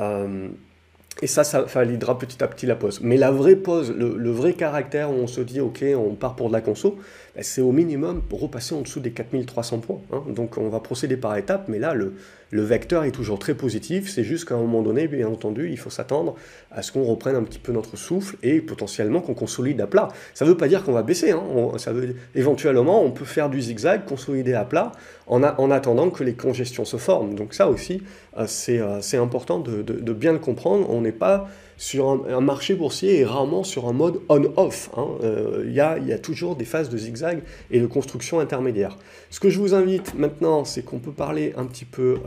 Euh, 0.00 0.48
et 1.22 1.26
ça, 1.26 1.44
ça 1.44 1.62
validera 1.62 2.18
petit 2.18 2.42
à 2.42 2.48
petit 2.48 2.66
la 2.66 2.74
pause. 2.74 3.00
Mais 3.02 3.16
la 3.16 3.30
vraie 3.30 3.56
pause, 3.56 3.94
le, 3.96 4.30
vrai 4.30 4.52
caractère 4.52 5.10
où 5.10 5.14
on 5.14 5.26
se 5.26 5.40
dit, 5.40 5.60
OK, 5.60 5.82
on 5.96 6.14
part 6.14 6.36
pour 6.36 6.48
de 6.48 6.52
la 6.52 6.60
conso, 6.60 6.98
c'est 7.42 7.60
au 7.60 7.72
minimum 7.72 8.22
pour 8.22 8.40
repasser 8.40 8.74
en 8.74 8.80
dessous 8.80 9.00
des 9.00 9.10
4300 9.10 9.78
points. 9.80 10.00
Hein. 10.12 10.22
Donc 10.28 10.56
on 10.58 10.68
va 10.68 10.80
procéder 10.80 11.16
par 11.16 11.36
étapes, 11.36 11.66
mais 11.68 11.78
là, 11.78 11.94
le, 11.94 12.14
vecteur 12.50 13.04
est 13.04 13.10
toujours 13.10 13.38
très 13.38 13.54
positif. 13.54 14.10
C'est 14.10 14.24
juste 14.24 14.48
qu'à 14.48 14.54
un 14.54 14.60
moment 14.60 14.82
donné, 14.82 15.06
bien 15.08 15.28
entendu, 15.28 15.68
il 15.70 15.76
faut 15.76 15.90
s'attendre 15.90 16.34
à 16.70 16.80
ce 16.80 16.92
qu'on 16.92 17.04
reprenne 17.04 17.36
un 17.36 17.42
petit 17.42 17.58
peu 17.58 17.72
notre 17.72 17.96
souffle 17.96 18.36
et 18.42 18.60
potentiellement 18.60 19.20
qu'on 19.20 19.34
consolide 19.34 19.80
à 19.82 19.86
plat. 19.86 20.08
Ça 20.32 20.46
ne 20.46 20.50
veut 20.50 20.56
pas 20.56 20.68
dire 20.68 20.82
qu'on 20.82 20.92
va 20.92 21.02
baisser. 21.02 21.32
Hein. 21.32 21.42
veut, 21.88 22.16
éventuellement, 22.34 23.02
on 23.02 23.10
peut 23.10 23.26
faire 23.26 23.50
du 23.50 23.60
zigzag, 23.60 24.06
consolider 24.06 24.54
à 24.54 24.64
plat, 24.64 24.92
en, 25.26 25.42
en 25.42 25.70
attendant 25.70 26.08
que 26.08 26.24
les 26.24 26.34
congestions 26.34 26.86
se 26.86 26.96
forment. 26.96 27.34
Donc 27.34 27.52
ça 27.52 27.68
aussi, 27.68 28.02
euh, 28.38 28.46
euh, 28.68 28.98
c'est 29.00 29.16
important 29.16 29.58
de, 29.60 29.82
de, 29.82 30.12
bien 30.12 30.32
le 30.32 30.38
comprendre. 30.38 30.88
On 30.90 31.02
n'est 31.02 31.12
pas 31.12 31.48
sur 31.76 32.08
un, 32.08 32.40
marché 32.40 32.74
boursier 32.74 33.20
et 33.20 33.24
rarement 33.24 33.64
sur 33.64 33.88
un 33.88 33.92
mode 33.92 34.20
on-off. 34.28 34.90
Hein. 34.96 35.08
Euh, 35.22 35.64
il 35.66 35.72
y, 35.72 35.80
a, 35.80 36.18
toujours 36.18 36.56
des 36.56 36.64
phases 36.64 36.88
de 36.88 36.96
zigzag 36.96 37.42
et 37.70 37.80
de 37.80 37.86
construction 37.86 38.40
intermédiaire. 38.40 38.96
Ce 39.30 39.40
que 39.40 39.50
je 39.50 39.58
vous 39.58 39.74
invite 39.74 40.14
maintenant, 40.14 40.64
c'est 40.64 40.82
qu'on 40.82 40.98
peut 40.98 41.12
parler 41.12 41.52
un 41.56 41.66
petit 41.66 41.84
peu 41.84 42.18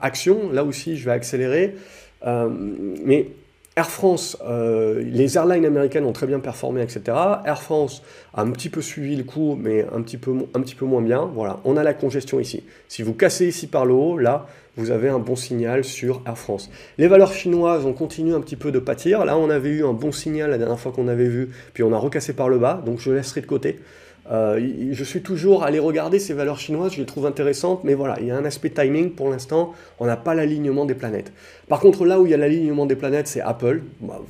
action. 0.00 0.50
Là 0.52 0.64
aussi, 0.64 0.96
je 0.96 1.04
vais 1.04 1.12
accélérer. 1.12 1.74
mais 2.24 3.28
Air 3.78 3.90
France, 3.90 4.38
euh, 4.46 5.02
les 5.04 5.36
airlines 5.36 5.66
américaines 5.66 6.06
ont 6.06 6.12
très 6.14 6.26
bien 6.26 6.40
performé, 6.40 6.80
etc. 6.80 7.02
Air 7.44 7.60
France 7.60 8.02
a 8.32 8.40
un 8.40 8.50
petit 8.50 8.70
peu 8.70 8.80
suivi 8.80 9.16
le 9.16 9.22
coup, 9.22 9.54
mais 9.54 9.84
un 9.94 10.00
petit 10.00 10.16
peu, 10.16 10.32
un 10.54 10.60
petit 10.62 10.74
peu 10.74 10.86
moins 10.86 11.02
bien. 11.02 11.30
Voilà, 11.34 11.60
on 11.66 11.76
a 11.76 11.82
la 11.82 11.92
congestion 11.92 12.40
ici. 12.40 12.62
Si 12.88 13.02
vous 13.02 13.12
cassez 13.12 13.48
ici 13.48 13.66
par 13.66 13.84
le 13.84 13.92
haut, 13.92 14.16
là, 14.16 14.46
vous 14.78 14.90
avez 14.90 15.10
un 15.10 15.18
bon 15.18 15.36
signal 15.36 15.84
sur 15.84 16.22
Air 16.26 16.38
France. 16.38 16.70
Les 16.96 17.06
valeurs 17.06 17.34
chinoises 17.34 17.84
ont 17.84 17.92
continué 17.92 18.34
un 18.34 18.40
petit 18.40 18.56
peu 18.56 18.72
de 18.72 18.78
pâtir. 18.78 19.26
Là, 19.26 19.36
on 19.36 19.50
avait 19.50 19.68
eu 19.68 19.84
un 19.84 19.92
bon 19.92 20.10
signal 20.10 20.52
la 20.52 20.56
dernière 20.56 20.80
fois 20.80 20.92
qu'on 20.92 21.08
avait 21.08 21.28
vu, 21.28 21.50
puis 21.74 21.82
on 21.82 21.92
a 21.92 21.98
recassé 21.98 22.32
par 22.32 22.48
le 22.48 22.58
bas, 22.58 22.82
donc 22.86 22.98
je 23.00 23.10
laisserai 23.10 23.42
de 23.42 23.46
côté. 23.46 23.78
Euh, 24.30 24.90
je 24.90 25.04
suis 25.04 25.22
toujours 25.22 25.62
allé 25.62 25.78
regarder 25.78 26.18
ces 26.18 26.34
valeurs 26.34 26.58
chinoises, 26.58 26.94
je 26.94 26.98
les 26.98 27.06
trouve 27.06 27.26
intéressantes, 27.26 27.84
mais 27.84 27.94
voilà, 27.94 28.16
il 28.20 28.26
y 28.26 28.30
a 28.30 28.36
un 28.36 28.44
aspect 28.44 28.70
timing 28.70 29.10
pour 29.10 29.30
l'instant, 29.30 29.72
on 30.00 30.06
n'a 30.06 30.16
pas 30.16 30.34
l'alignement 30.34 30.84
des 30.84 30.94
planètes. 30.94 31.32
Par 31.68 31.80
contre, 31.80 32.04
là 32.04 32.20
où 32.20 32.26
il 32.26 32.30
y 32.30 32.34
a 32.34 32.36
l'alignement 32.36 32.86
des 32.86 32.96
planètes, 32.96 33.28
c'est 33.28 33.40
Apple. 33.40 33.82
Bah, 34.00 34.20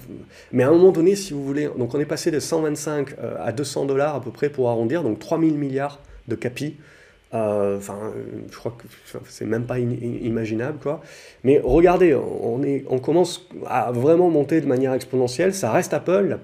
mais 0.53 0.65
à 0.65 0.69
un 0.69 0.73
moment 0.73 0.93
donné, 0.93 1.17
si 1.17 1.33
vous 1.33 1.45
voulez, 1.45 1.69
donc 1.79 1.95
on 1.95 2.01
est 2.01 2.07
passé 2.07 2.31
de 2.31 2.41
125 2.41 3.15
euh, 3.19 3.37
à 3.41 3.53
200 3.53 3.87
dollars 3.87 4.15
à 4.15 4.21
peu 4.21 4.31
près 4.31 4.51
pour 4.51 4.69
arrondir, 4.69 5.03
donc 5.03 5.19
3000 5.19 5.55
milliards 5.55 6.01
de 6.29 6.35
capi. 6.35 6.77
Euh, 7.35 7.77
enfin, 7.77 8.13
je 8.51 8.57
crois 8.57 8.77
que 8.79 8.87
c'est 9.29 9.47
même 9.47 9.65
pas 9.65 9.79
imaginable, 9.79 10.79
quoi. 10.81 11.01
Mais 11.43 11.61
regardez, 11.63 12.15
on, 12.15 12.63
est, 12.63 12.85
on 12.89 12.99
commence 12.99 13.49
à 13.67 13.91
vraiment 13.91 14.31
monter 14.31 14.61
de 14.61 14.67
manière 14.67 14.93
exponentielle. 14.93 15.53
Ça 15.53 15.73
reste 15.73 15.93
Apple, 15.93 16.39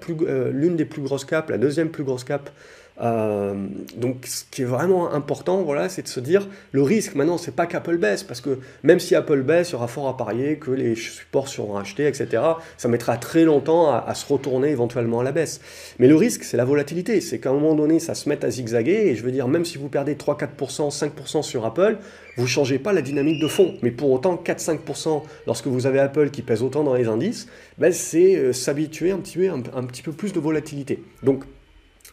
l'une 0.51 0.75
des 0.75 0.85
plus 0.85 1.01
grosses 1.01 1.25
caps, 1.25 1.49
la 1.49 1.57
deuxième 1.57 1.89
plus 1.89 2.03
grosse 2.03 2.25
cap 2.25 2.49
euh, 3.01 3.67
donc, 3.97 4.25
ce 4.25 4.43
qui 4.51 4.61
est 4.61 4.65
vraiment 4.65 5.11
important, 5.11 5.63
voilà, 5.63 5.89
c'est 5.89 6.03
de 6.03 6.07
se 6.07 6.19
dire, 6.19 6.47
le 6.71 6.83
risque 6.83 7.15
maintenant, 7.15 7.37
c'est 7.37 7.55
pas 7.55 7.65
qu'Apple 7.65 7.97
baisse, 7.97 8.23
parce 8.23 8.41
que 8.41 8.59
même 8.83 8.99
si 8.99 9.15
Apple 9.15 9.41
baisse, 9.41 9.69
il 9.69 9.73
y 9.73 9.75
aura 9.75 9.87
fort 9.87 10.07
à 10.07 10.15
parier 10.15 10.57
que 10.57 10.71
les 10.71 10.95
supports 10.95 11.47
seront 11.47 11.77
achetés, 11.77 12.07
etc. 12.07 12.43
Ça 12.77 12.87
mettra 12.87 13.17
très 13.17 13.45
longtemps 13.45 13.91
à, 13.91 14.13
se 14.13 14.31
retourner 14.31 14.69
éventuellement 14.69 15.21
à 15.21 15.23
la 15.23 15.31
baisse. 15.31 15.59
Mais 15.97 16.07
le 16.07 16.15
risque, 16.15 16.43
c'est 16.43 16.57
la 16.57 16.65
volatilité, 16.65 17.19
c'est 17.21 17.39
qu'à 17.39 17.49
un 17.49 17.53
moment 17.53 17.73
donné, 17.73 17.99
ça 17.99 18.13
se 18.13 18.29
mette 18.29 18.43
à 18.43 18.51
zigzaguer, 18.51 19.07
et 19.07 19.15
je 19.15 19.23
veux 19.23 19.31
dire, 19.31 19.47
même 19.47 19.65
si 19.65 19.77
vous 19.77 19.89
perdez 19.89 20.15
3, 20.15 20.37
4%, 20.37 20.95
5% 20.95 21.41
sur 21.41 21.65
Apple, 21.65 21.97
vous 22.37 22.47
changez 22.47 22.79
pas 22.79 22.93
la 22.93 23.01
dynamique 23.01 23.41
de 23.41 23.47
fond. 23.47 23.75
Mais 23.81 23.91
pour 23.91 24.11
autant, 24.11 24.35
4-5% 24.35 25.23
lorsque 25.47 25.67
vous 25.67 25.85
avez 25.85 25.99
Apple 25.99 26.29
qui 26.29 26.41
pèse 26.41 26.61
autant 26.61 26.83
dans 26.83 26.93
les 26.93 27.07
indices, 27.07 27.47
ben, 27.77 27.91
c'est 27.91 28.35
euh, 28.35 28.53
s'habituer 28.53 29.11
un 29.11 29.17
petit, 29.17 29.47
un, 29.47 29.61
un 29.75 29.83
petit 29.83 30.01
peu 30.01 30.11
plus 30.11 30.33
de 30.33 30.39
volatilité. 30.39 31.03
Donc, 31.21 31.43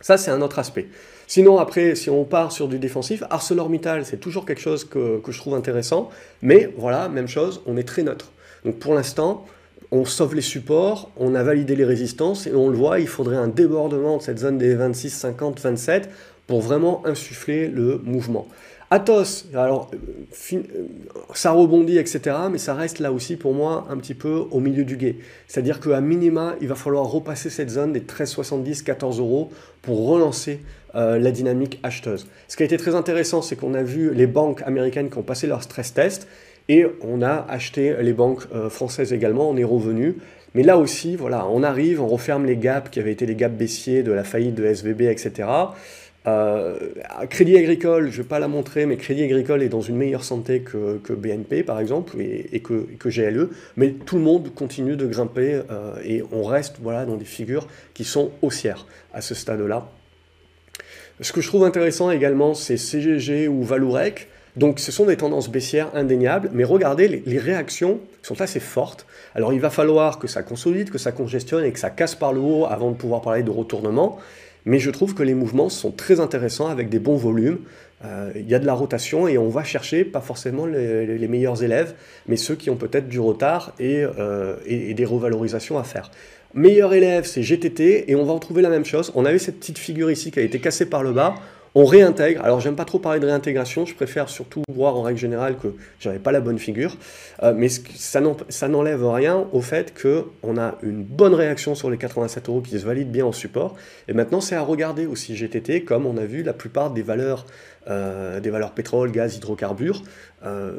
ça, 0.01 0.17
c'est 0.17 0.31
un 0.31 0.41
autre 0.41 0.59
aspect. 0.59 0.89
Sinon, 1.27 1.59
après, 1.59 1.95
si 1.95 2.11
on 2.11 2.25
part 2.25 2.53
sur 2.53 2.69
du 2.69 2.79
défensif, 2.79 3.23
ArcelorMittal, 3.31 4.05
c'est 4.05 4.17
toujours 4.17 4.47
quelque 4.47 4.61
chose 4.61 4.85
que, 4.85 5.21
je 5.29 5.39
trouve 5.39 5.55
intéressant. 5.55 6.11
Mais 6.43 6.73
voilà, 6.77 7.09
même 7.09 7.29
chose, 7.29 7.63
on 7.67 7.77
est 7.77 7.87
très 7.87 8.03
neutre. 8.03 8.33
Donc 8.65 8.79
pour 8.79 8.95
l'instant, 8.95 9.47
on 9.93 10.05
sauve 10.05 10.35
les 10.35 10.43
supports, 10.43 11.11
on 11.17 11.35
a 11.35 11.43
validé 11.43 11.77
les 11.77 11.85
résistances 11.85 12.47
et 12.47 12.55
on 12.55 12.69
le 12.69 12.77
voit, 12.77 13.01
il 13.01 13.09
faudrait 13.09 13.37
un 13.37 13.49
débordement 13.49 14.17
de 14.17 14.23
cette 14.23 14.39
zone 14.39 14.59
des 14.59 14.75
26, 14.75 15.11
50, 15.11 15.61
27 15.61 16.11
pour 16.47 16.61
vraiment 16.61 17.07
insuffler 17.07 17.69
le 17.69 17.99
mouvement. 17.99 18.49
Athos, 18.93 19.45
alors 19.55 19.89
euh, 19.95 19.99
euh, 20.53 20.63
ça 21.33 21.53
rebondit, 21.53 21.97
etc., 21.97 22.37
mais 22.51 22.59
ça 22.59 22.75
reste 22.75 22.99
là 22.99 23.13
aussi 23.13 23.37
pour 23.37 23.55
moi 23.55 23.87
un 23.89 23.97
petit 23.97 24.15
peu 24.15 24.43
au 24.51 24.59
milieu 24.59 24.83
du 24.83 24.97
guet. 24.97 25.15
C'est-à-dire 25.47 25.79
qu'à 25.79 26.01
minima, 26.01 26.57
il 26.61 26.67
va 26.67 26.75
falloir 26.75 27.05
repasser 27.05 27.51
cette 27.51 27.71
zone 27.71 27.93
des 27.93 28.01
13,70, 28.01 28.83
14 28.83 29.21
euros 29.21 29.51
pour 29.81 30.09
relancer 30.09 30.59
euh, 30.97 31.21
la 31.21 31.31
dynamique 31.31 31.79
acheteuse. 31.85 32.27
Ce 32.49 32.57
qui 32.57 32.65
a 32.65 32.67
été 32.67 32.77
très 32.79 32.97
intéressant, 32.97 33.43
c'est 33.43 33.55
qu'on 33.55 33.75
a 33.75 33.85
vu 33.85 34.13
les 34.13 34.27
banques 34.27 34.63
américaines 34.63 35.09
qui 35.09 35.19
ont 35.19 35.23
passé 35.23 35.47
leur 35.47 35.63
stress 35.63 35.95
test 35.95 36.27
et 36.69 36.85
on 37.01 37.23
a 37.23 37.47
acheté 37.49 37.95
les 38.01 38.13
banques 38.13 38.43
françaises 38.71 39.13
également, 39.13 39.49
on 39.49 39.57
est 39.57 39.65
revenu. 39.65 40.17
Mais 40.55 40.65
là 40.65 40.77
aussi, 40.77 41.15
voilà, 41.15 41.47
on 41.47 41.63
arrive, 41.63 42.03
on 42.03 42.09
referme 42.09 42.45
les 42.45 42.57
gaps 42.57 42.91
qui 42.91 42.99
avaient 42.99 43.13
été 43.13 43.25
les 43.25 43.37
gaps 43.37 43.57
baissiers 43.57 44.03
de 44.03 44.11
la 44.11 44.25
faillite 44.25 44.57
de 44.57 44.65
SVB, 44.65 45.03
etc. 45.03 45.49
Euh, 46.27 46.77
Crédit 47.31 47.57
Agricole, 47.57 48.11
je 48.11 48.19
ne 48.19 48.23
vais 48.23 48.29
pas 48.29 48.39
la 48.39 48.49
montrer, 48.49 48.85
mais 48.85 48.97
Crédit 48.97 49.23
Agricole 49.23 49.63
est 49.63 49.69
dans 49.69 49.81
une 49.81 49.97
meilleure 49.97 50.25
santé 50.25 50.61
que, 50.61 51.13
BNP, 51.13 51.63
par 51.63 51.81
exemple, 51.81 52.17
et, 52.21 52.61
que, 52.61 52.87
que, 52.99 53.09
GLE, 53.09 53.49
mais 53.77 53.93
tout 53.93 54.17
le 54.17 54.23
monde 54.23 54.53
continue 54.55 54.97
de 54.97 55.07
grimper 55.07 55.63
euh, 55.71 55.95
et 56.05 56.23
on 56.31 56.45
reste 56.45 56.77
voilà, 56.83 57.07
dans 57.07 57.17
des 57.17 57.25
figures 57.25 57.67
qui 57.95 58.05
sont 58.05 58.33
haussières 58.43 58.87
à 59.15 59.23
ce 59.23 59.35
stade-là. 59.35 59.89
Ce 61.23 61.33
que 61.33 61.41
je 61.41 61.49
trouve 61.49 61.65
intéressant 61.65 62.11
également, 62.11 62.55
c'est 62.55 62.77
CGG 62.77 63.49
ou 63.49 63.63
Valourec. 63.63 64.29
Donc 64.57 64.81
ce 64.81 64.91
sont 64.91 65.07
des 65.07 65.17
tendances 65.17 65.49
baissières 65.49 65.91
indéniables, 65.95 66.51
mais 66.53 66.65
regardez, 66.65 67.07
les, 67.07 67.23
les, 67.25 67.39
réactions 67.39 68.01
sont 68.23 68.41
assez 68.41 68.59
fortes. 68.59 69.07
Alors 69.35 69.53
il 69.53 69.61
va 69.61 69.71
falloir 69.71 70.19
que 70.19 70.27
ça 70.27 70.43
consolide, 70.43 70.91
que 70.91 70.99
ça 70.99 71.13
congestionne 71.13 71.65
et 71.65 71.73
que 71.73 71.79
ça 71.79 71.89
casse 71.89 72.17
par 72.17 72.33
le 72.33 72.41
haut 72.41 72.67
avant 72.67 72.91
de 72.91 72.97
pouvoir 72.97 73.23
parler 73.23 73.45
de 73.45 73.51
retournement. 73.51 74.19
Mais 74.65 74.79
je 74.79 74.91
trouve 74.91 75.15
que 75.15 75.23
les 75.23 75.35
mouvements 75.35 75.69
sont 75.69 75.91
très 75.91 76.21
intéressants 76.21 76.69
avec 76.69 76.89
des 76.89 76.99
bons 76.99 77.17
volumes. 77.17 77.59
Euh, 78.05 78.33
il 78.35 78.49
y 78.49 78.55
a 78.55 78.59
de 78.59 78.67
la 78.67 78.73
rotation 78.73 79.29
et 79.29 79.37
on 79.37 79.49
va 79.49 79.63
chercher 79.63 80.05
pas 80.05 80.21
forcément 80.21 80.65
les, 80.67 81.29
meilleurs 81.29 81.63
élèves, 81.63 81.95
mais 82.27 82.37
ceux 82.37 82.55
qui 82.55 82.71
ont 82.71 82.77
peut-être 82.77 83.09
du 83.09 83.21
retard 83.21 83.75
euh, 83.81 84.57
et, 84.65 84.91
et, 84.91 84.95
des 84.95 85.05
revalorisations 85.05 85.79
à 85.79 85.85
faire. 85.85 86.11
Meilleur 86.55 86.95
élève, 86.95 87.27
c'est 87.27 87.43
GTT 87.43 88.11
et 88.11 88.17
on 88.17 88.25
va 88.25 88.33
retrouver 88.33 88.63
la 88.63 88.71
même 88.71 88.85
chose. 88.85 89.13
On 89.15 89.25
avait 89.25 89.39
cette 89.39 89.59
petite 89.59 89.79
figure 89.79 90.11
ici 90.11 90.31
qui 90.31 90.39
a 90.41 90.43
été 90.43 90.61
cassée 90.61 90.87
par 90.87 91.03
le 91.03 91.13
bas 91.13 91.35
on 91.75 91.85
réintègre. 91.85 92.43
Alors 92.45 92.61
j'aime 92.61 92.77
pas 92.77 92.85
trop 92.85 92.99
parler 92.99 93.21
de 93.21 93.27
réintégration, 93.27 93.87
je 93.87 93.95
préfère 93.95 94.29
surtout 94.29 94.63
voir 94.73 94.97
en 94.97 95.03
règle 95.03 95.19
générale 95.19 95.57
que 95.57 95.69
j'avais 95.99 96.19
pas 96.19 96.33
la 96.33 96.41
bonne 96.41 96.59
figure, 96.59 96.97
euh, 97.43 97.53
mais 97.57 97.69
ça 97.69 98.69
n'enlève 98.69 99.07
rien 99.07 99.47
au 99.53 99.61
fait 99.61 99.95
qu'on 100.01 100.59
a 100.59 100.77
une 100.83 101.03
bonne 101.03 101.35
réaction 101.35 101.75
sur 101.75 101.91
les 101.91 101.99
87 101.99 102.49
euros 102.49 102.61
qui 102.61 102.79
se 102.79 102.85
valident 102.85 103.11
bien 103.11 103.27
en 103.27 103.33
support. 103.33 103.77
Et 104.09 104.13
maintenant 104.13 104.41
c'est 104.41 104.57
à 104.57 104.63
regarder 104.63 105.07
aussi 105.07 105.37
GTT, 105.37 105.85
comme 105.85 106.07
on 106.07 106.17
a 106.17 106.25
vu 106.25 106.43
la 106.43 106.53
plupart 106.53 106.91
des 106.91 107.03
valeurs, 107.03 107.47
euh, 107.89 108.41
des 108.41 108.51
valeurs 108.51 108.73
pétrole, 108.73 109.13
gaz, 109.13 109.37
hydrocarbures, 109.37 110.03
euh, 110.45 110.73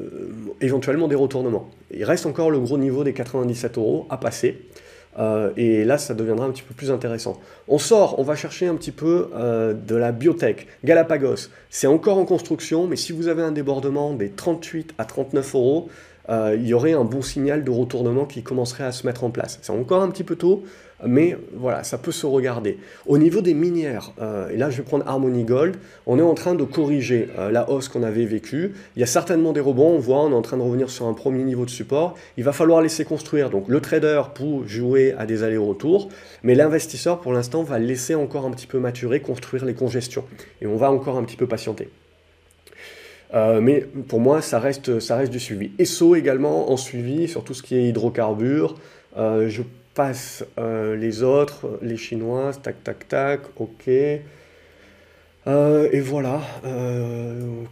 éventuellement 0.59 1.07
des 1.07 1.15
retournements. 1.15 1.69
Il 1.91 2.03
reste 2.03 2.25
encore 2.25 2.51
le 2.51 2.59
gros 2.59 2.77
niveau 2.77 3.03
des 3.03 3.13
97 3.13 3.77
euros 3.77 4.07
à 4.09 4.17
passer. 4.17 4.67
Euh, 5.19 5.51
et 5.57 5.83
là, 5.83 5.97
ça 5.97 6.13
deviendra 6.13 6.45
un 6.45 6.51
petit 6.51 6.63
peu 6.63 6.73
plus 6.73 6.91
intéressant. 6.91 7.39
On 7.67 7.77
sort, 7.77 8.19
on 8.19 8.23
va 8.23 8.35
chercher 8.35 8.67
un 8.67 8.75
petit 8.75 8.91
peu 8.91 9.29
euh, 9.35 9.73
de 9.73 9.95
la 9.95 10.11
biotech. 10.11 10.67
Galapagos, 10.83 11.49
c'est 11.69 11.87
encore 11.87 12.17
en 12.17 12.25
construction, 12.25 12.87
mais 12.87 12.95
si 12.95 13.11
vous 13.11 13.27
avez 13.27 13.43
un 13.43 13.51
débordement 13.51 14.13
des 14.13 14.29
38 14.29 14.93
à 14.97 15.05
39 15.05 15.55
euros, 15.55 15.89
euh, 16.29 16.55
il 16.57 16.67
y 16.67 16.73
aurait 16.73 16.93
un 16.93 17.03
bon 17.03 17.21
signal 17.21 17.63
de 17.63 17.71
retournement 17.71 18.25
qui 18.25 18.43
commencerait 18.43 18.83
à 18.83 18.91
se 18.91 19.05
mettre 19.05 19.23
en 19.23 19.31
place. 19.31 19.59
C'est 19.61 19.71
encore 19.71 20.01
un 20.01 20.09
petit 20.09 20.23
peu 20.23 20.35
tôt, 20.35 20.63
mais 21.05 21.37
voilà, 21.53 21.83
ça 21.83 21.97
peut 21.97 22.11
se 22.11 22.25
regarder. 22.25 22.77
Au 23.05 23.17
niveau 23.17 23.41
des 23.41 23.53
minières, 23.53 24.11
euh, 24.21 24.49
et 24.49 24.57
là 24.57 24.69
je 24.69 24.77
vais 24.77 24.83
prendre 24.83 25.07
Harmony 25.07 25.43
Gold, 25.43 25.77
on 26.05 26.19
est 26.19 26.23
en 26.23 26.33
train 26.33 26.55
de 26.55 26.63
corriger 26.63 27.29
euh, 27.37 27.51
la 27.51 27.69
hausse 27.69 27.87
qu'on 27.87 28.03
avait 28.03 28.25
vécue. 28.25 28.73
Il 28.95 28.99
y 28.99 29.03
a 29.03 29.07
certainement 29.07 29.53
des 29.53 29.59
rebonds, 29.59 29.95
on 29.95 29.99
voit, 29.99 30.21
on 30.21 30.31
est 30.31 30.35
en 30.35 30.41
train 30.41 30.57
de 30.57 30.61
revenir 30.61 30.89
sur 30.89 31.05
un 31.05 31.13
premier 31.13 31.43
niveau 31.43 31.65
de 31.65 31.69
support. 31.69 32.15
Il 32.37 32.43
va 32.43 32.51
falloir 32.51 32.81
laisser 32.81 33.05
construire 33.05 33.49
donc 33.49 33.67
le 33.67 33.79
trader 33.79 34.21
pour 34.35 34.67
jouer 34.67 35.13
à 35.17 35.25
des 35.25 35.43
allers-retours, 35.43 36.09
mais 36.43 36.55
l'investisseur 36.55 37.19
pour 37.19 37.33
l'instant 37.33 37.63
va 37.63 37.79
laisser 37.79 38.15
encore 38.15 38.45
un 38.45 38.51
petit 38.51 38.67
peu 38.67 38.79
maturer, 38.79 39.19
construire 39.19 39.65
les 39.65 39.73
congestions, 39.73 40.25
et 40.61 40.67
on 40.67 40.75
va 40.75 40.91
encore 40.91 41.17
un 41.17 41.23
petit 41.23 41.37
peu 41.37 41.47
patienter. 41.47 41.89
Euh, 43.33 43.61
mais 43.61 43.85
pour 44.07 44.19
moi, 44.19 44.41
ça 44.41 44.59
reste, 44.59 44.99
ça 44.99 45.15
reste 45.15 45.31
du 45.31 45.39
suivi. 45.39 45.71
ESSO 45.79 46.15
également 46.15 46.71
en 46.71 46.77
suivi 46.77 47.27
sur 47.27 47.43
tout 47.43 47.53
ce 47.53 47.63
qui 47.63 47.75
est 47.75 47.87
hydrocarbures. 47.87 48.75
Passe 49.93 50.45
euh, 50.57 50.95
les 50.95 51.23
autres, 51.23 51.79
les 51.81 51.97
chinoises, 51.97 52.61
tac, 52.61 52.83
tac, 52.83 53.07
tac, 53.07 53.41
ok. 53.57 53.87
et 53.87 54.21
voilà, 55.99 56.41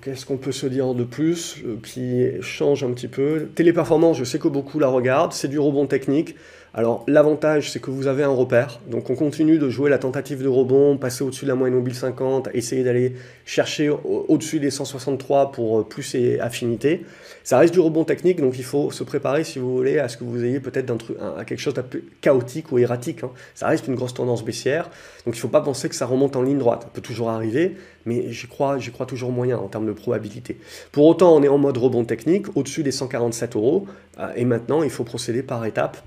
qu'est-ce 0.02 0.26
qu'on 0.26 0.38
peut 0.38 0.52
se 0.52 0.66
dire 0.68 0.94
de 0.94 1.04
plus 1.04 1.64
qui 1.84 2.42
change 2.42 2.84
un 2.84 2.92
petit 2.92 3.08
peu 3.08 3.48
Téléperformance, 3.56 4.18
je 4.18 4.24
sais 4.24 4.40
que 4.40 4.48
beaucoup 4.48 4.80
la 4.80 4.88
regardent, 4.88 5.34
c'est 5.34 5.48
du 5.48 5.60
rebond 5.60 5.86
technique. 5.86 6.36
Alors 6.74 7.04
l'avantage 7.08 7.72
c'est 7.72 7.80
que 7.80 7.90
vous 7.90 8.06
avez 8.06 8.24
un 8.24 8.30
repère, 8.30 8.80
donc 8.88 9.10
on 9.10 9.16
continue 9.16 9.58
de 9.58 9.70
jouer 9.70 9.90
la 9.90 9.98
tentative 9.98 10.44
de 10.44 10.48
rebond, 10.48 10.98
passer 10.98 11.24
au-dessus 11.24 11.46
de 11.46 11.50
la 11.50 11.56
moyenne 11.56 11.76
mobile 11.76 11.96
50, 11.96 12.50
essayer 12.54 12.84
d'aller 12.84 13.16
chercher 13.44 13.90
au-dessus 13.90 14.60
des 14.60 14.70
163 14.70 15.52
pour 15.52 15.80
euh, 15.80 15.84
plus 15.84 16.14
et 16.14 16.40
affinité. 16.40 17.06
Ça 17.44 17.58
reste 17.58 17.74
du 17.74 17.80
rebond 17.80 18.04
technique, 18.04 18.40
donc 18.40 18.60
il 18.60 18.64
faut 18.64 18.92
se 18.92 19.04
préparer 19.04 19.44
si 19.44 19.58
vous 19.58 19.76
voulez 19.76 19.98
à 19.98 20.08
ce 20.10 20.18
que 20.18 20.24
vous 20.24 20.44
ayez 20.44 20.60
peut-être 20.60 20.94
quelque 21.46 21.60
chose 21.60 21.74
d'un 21.74 21.82
peu 21.82 22.04
chaotique 22.22 22.72
ou 22.72 22.78
erratique. 22.78 23.24
Hein. 23.24 23.32
Ça 23.56 23.68
reste 23.68 23.88
une 23.88 23.96
grosse 23.96 24.14
tendance 24.14 24.46
baissière, 24.46 24.86
donc 25.26 25.36
il 25.36 25.38
ne 25.38 25.42
faut 25.42 25.48
pas 25.48 25.62
penser 25.62 25.90
que 25.90 25.96
ça 25.96 26.06
remonte 26.06 26.36
en 26.36 26.44
ligne 26.44 26.60
droite. 26.60 26.84
Ça 26.84 26.90
peut 26.94 27.02
toujours 27.02 27.32
arriver, 27.32 27.76
mais 28.06 28.32
j'y 28.32 28.48
crois, 28.48 28.78
crois 28.94 29.08
toujours 29.08 29.32
moyen 29.32 29.58
en 29.58 29.68
termes 29.68 29.88
de 29.88 29.94
probabilité. 29.94 30.60
Pour 30.92 31.08
autant, 31.08 31.36
on 31.36 31.42
est 31.42 31.48
en 31.48 31.58
mode 31.58 31.78
rebond 31.78 32.06
technique, 32.06 32.56
au-dessus 32.56 32.84
des 32.84 32.92
147 32.92 33.56
euros, 33.56 33.88
euh, 34.20 34.28
et 34.36 34.46
maintenant 34.46 34.84
il 34.84 34.92
faut 34.92 35.04
procéder 35.04 35.42
par 35.42 35.66
étapes 35.66 35.98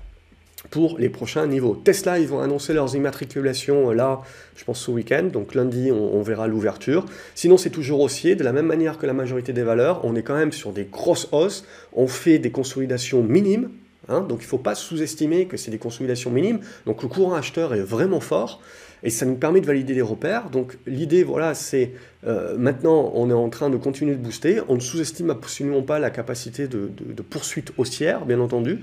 pour 0.73 0.97
les 0.97 1.09
prochains 1.09 1.45
niveaux. 1.45 1.75
Tesla, 1.75 2.17
ils 2.17 2.27
vont 2.27 2.39
annoncer 2.39 2.73
leurs 2.73 2.95
immatriculations 2.95 3.91
euh, 3.91 3.93
là, 3.93 4.21
je 4.55 4.63
pense 4.63 4.79
ce 4.79 4.89
week-end, 4.89 5.25
donc 5.31 5.53
lundi 5.53 5.91
on, 5.91 6.19
verra 6.23 6.47
l'ouverture. 6.47 7.05
Sinon 7.35 7.57
c'est 7.57 7.69
toujours 7.69 7.99
haussier, 7.99 8.35
de 8.35 8.43
la 8.43 8.53
même 8.53 8.65
manière 8.65 8.97
que 8.97 9.05
la 9.05 9.13
majorité 9.13 9.53
des 9.53 9.61
valeurs, 9.61 10.03
on 10.03 10.15
est 10.15 10.23
quand 10.23 10.35
même 10.35 10.51
sur 10.51 10.71
des 10.71 10.85
grosses 10.85 11.29
hausses, 11.31 11.63
on 11.93 12.07
fait 12.07 12.39
des 12.39 12.49
consolidations 12.49 13.21
minimes, 13.21 13.69
hein, 14.07 14.21
donc 14.21 14.39
il 14.39 14.45
ne 14.45 14.47
faut 14.47 14.57
pas 14.57 14.73
sous-estimer 14.73 15.45
que 15.45 15.57
c'est 15.57 15.69
des 15.69 15.77
consolidations 15.77 16.31
minimes, 16.31 16.61
donc 16.87 17.03
le 17.03 17.07
courant 17.07 17.35
acheteur 17.35 17.75
est 17.75 17.81
vraiment 17.83 18.19
fort, 18.19 18.59
et 19.03 19.11
ça 19.11 19.27
nous 19.27 19.35
permet 19.35 19.61
de 19.61 19.67
valider 19.67 19.93
les 19.93 20.01
repères. 20.01 20.49
Donc 20.49 20.79
l'idée, 20.87 21.23
voilà, 21.23 21.53
c'est 21.53 21.91
euh, 22.25 22.57
maintenant 22.57 23.11
on 23.13 23.29
est 23.29 23.33
en 23.33 23.49
train 23.49 23.69
de 23.69 23.77
continuer 23.77 24.15
de 24.15 24.21
booster, 24.21 24.61
on 24.69 24.75
ne 24.75 24.79
sous-estime 24.79 25.29
absolument 25.29 25.83
pas 25.83 25.99
la 25.99 26.09
capacité 26.09 26.67
de, 26.67 26.89
de 26.89 27.21
poursuite 27.21 27.73
haussière, 27.77 28.25
bien 28.25 28.39
entendu, 28.39 28.79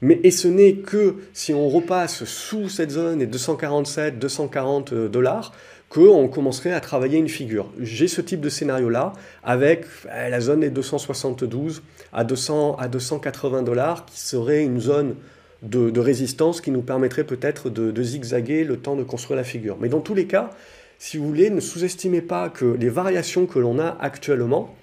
mais, 0.00 0.20
et 0.22 0.30
ce 0.30 0.48
n'est 0.48 0.74
que 0.74 1.16
si 1.32 1.52
on 1.54 1.68
repasse 1.68 2.24
sous 2.24 2.68
cette 2.68 2.90
zone 2.90 3.18
des 3.18 3.26
247, 3.26 4.18
240 4.18 4.92
euh, 4.92 5.08
dollars, 5.08 5.52
qu'on 5.88 6.28
commencerait 6.28 6.72
à 6.72 6.80
travailler 6.80 7.18
une 7.18 7.28
figure. 7.28 7.70
J'ai 7.80 8.08
ce 8.08 8.20
type 8.20 8.40
de 8.40 8.50
scénario-là 8.50 9.14
avec 9.42 9.86
euh, 10.06 10.28
la 10.28 10.40
zone 10.40 10.60
des 10.60 10.70
272 10.70 11.82
à, 12.12 12.24
200, 12.24 12.76
à 12.76 12.88
280 12.88 13.62
dollars 13.62 14.04
qui 14.04 14.20
serait 14.20 14.62
une 14.62 14.80
zone 14.80 15.14
de, 15.62 15.98
résistance 15.98 16.60
qui 16.60 16.70
nous 16.70 16.82
permettrait 16.82 17.24
peut-être 17.24 17.70
de, 17.70 17.90
de, 17.90 18.02
zigzaguer 18.02 18.64
le 18.64 18.76
temps 18.76 18.96
de 18.96 19.02
construire 19.02 19.36
la 19.36 19.44
figure. 19.44 19.76
Mais 19.80 19.88
dans 19.88 20.00
tous 20.00 20.14
les 20.14 20.26
cas, 20.26 20.50
si 20.98 21.16
vous 21.16 21.26
voulez, 21.26 21.50
ne 21.50 21.60
sous-estimez 21.60 22.20
pas 22.20 22.48
que 22.48 22.64
les 22.64 22.88
variations 22.88 23.46
que 23.46 23.58
l'on 23.58 23.78
a 23.78 23.96
actuellement, 24.00 24.74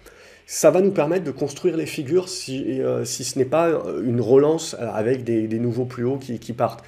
ça 0.46 0.72
va 0.72 0.82
nous 0.82 0.92
permettre 0.92 1.24
de 1.24 1.32
construire 1.32 1.76
les 1.76 1.86
figures 1.86 2.30
si, 2.30 2.82
euh, 2.82 3.04
si 3.04 3.24
ce 3.24 3.40
n'est 3.40 3.46
pas 3.46 3.70
euh, 3.70 4.04
une 4.04 4.22
relance 4.22 4.76
avec 4.80 5.24
des, 5.24 5.48
nouveaux 5.60 5.86
plus 5.86 6.06
hauts 6.06 6.18
qui, 6.18 6.54
partent. 6.54 6.84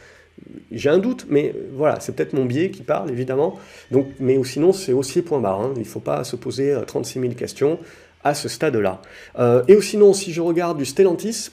J'ai 0.71 0.89
un 0.89 0.99
doute, 0.99 1.25
mais 1.29 1.55
voilà, 1.73 1.99
c'est 1.99 2.15
peut-être 2.15 2.33
mon 2.33 2.45
biais 2.45 2.69
qui 2.69 2.83
parle, 2.83 3.09
évidemment. 3.09 3.57
Donc, 3.91 4.07
mais 4.19 4.41
sinon, 4.43 4.73
c'est 4.73 4.93
aussi 4.93 5.21
point 5.21 5.39
barre. 5.39 5.61
Hein. 5.61 5.73
Il 5.75 5.81
ne 5.81 5.85
faut 5.85 5.99
pas 5.99 6.23
se 6.23 6.35
poser 6.35 6.75
36 6.85 7.17
euh, 7.17 7.21
000 7.23 7.33
questions 7.33 7.79
à 8.23 8.33
ce 8.33 8.49
stade-là. 8.49 9.01
Euh, 9.39 9.63
et 9.67 9.79
sinon, 9.81 10.13
si 10.13 10.33
je 10.33 10.41
regarde 10.41 10.77
du 10.77 10.85
Stellantis, 10.85 11.49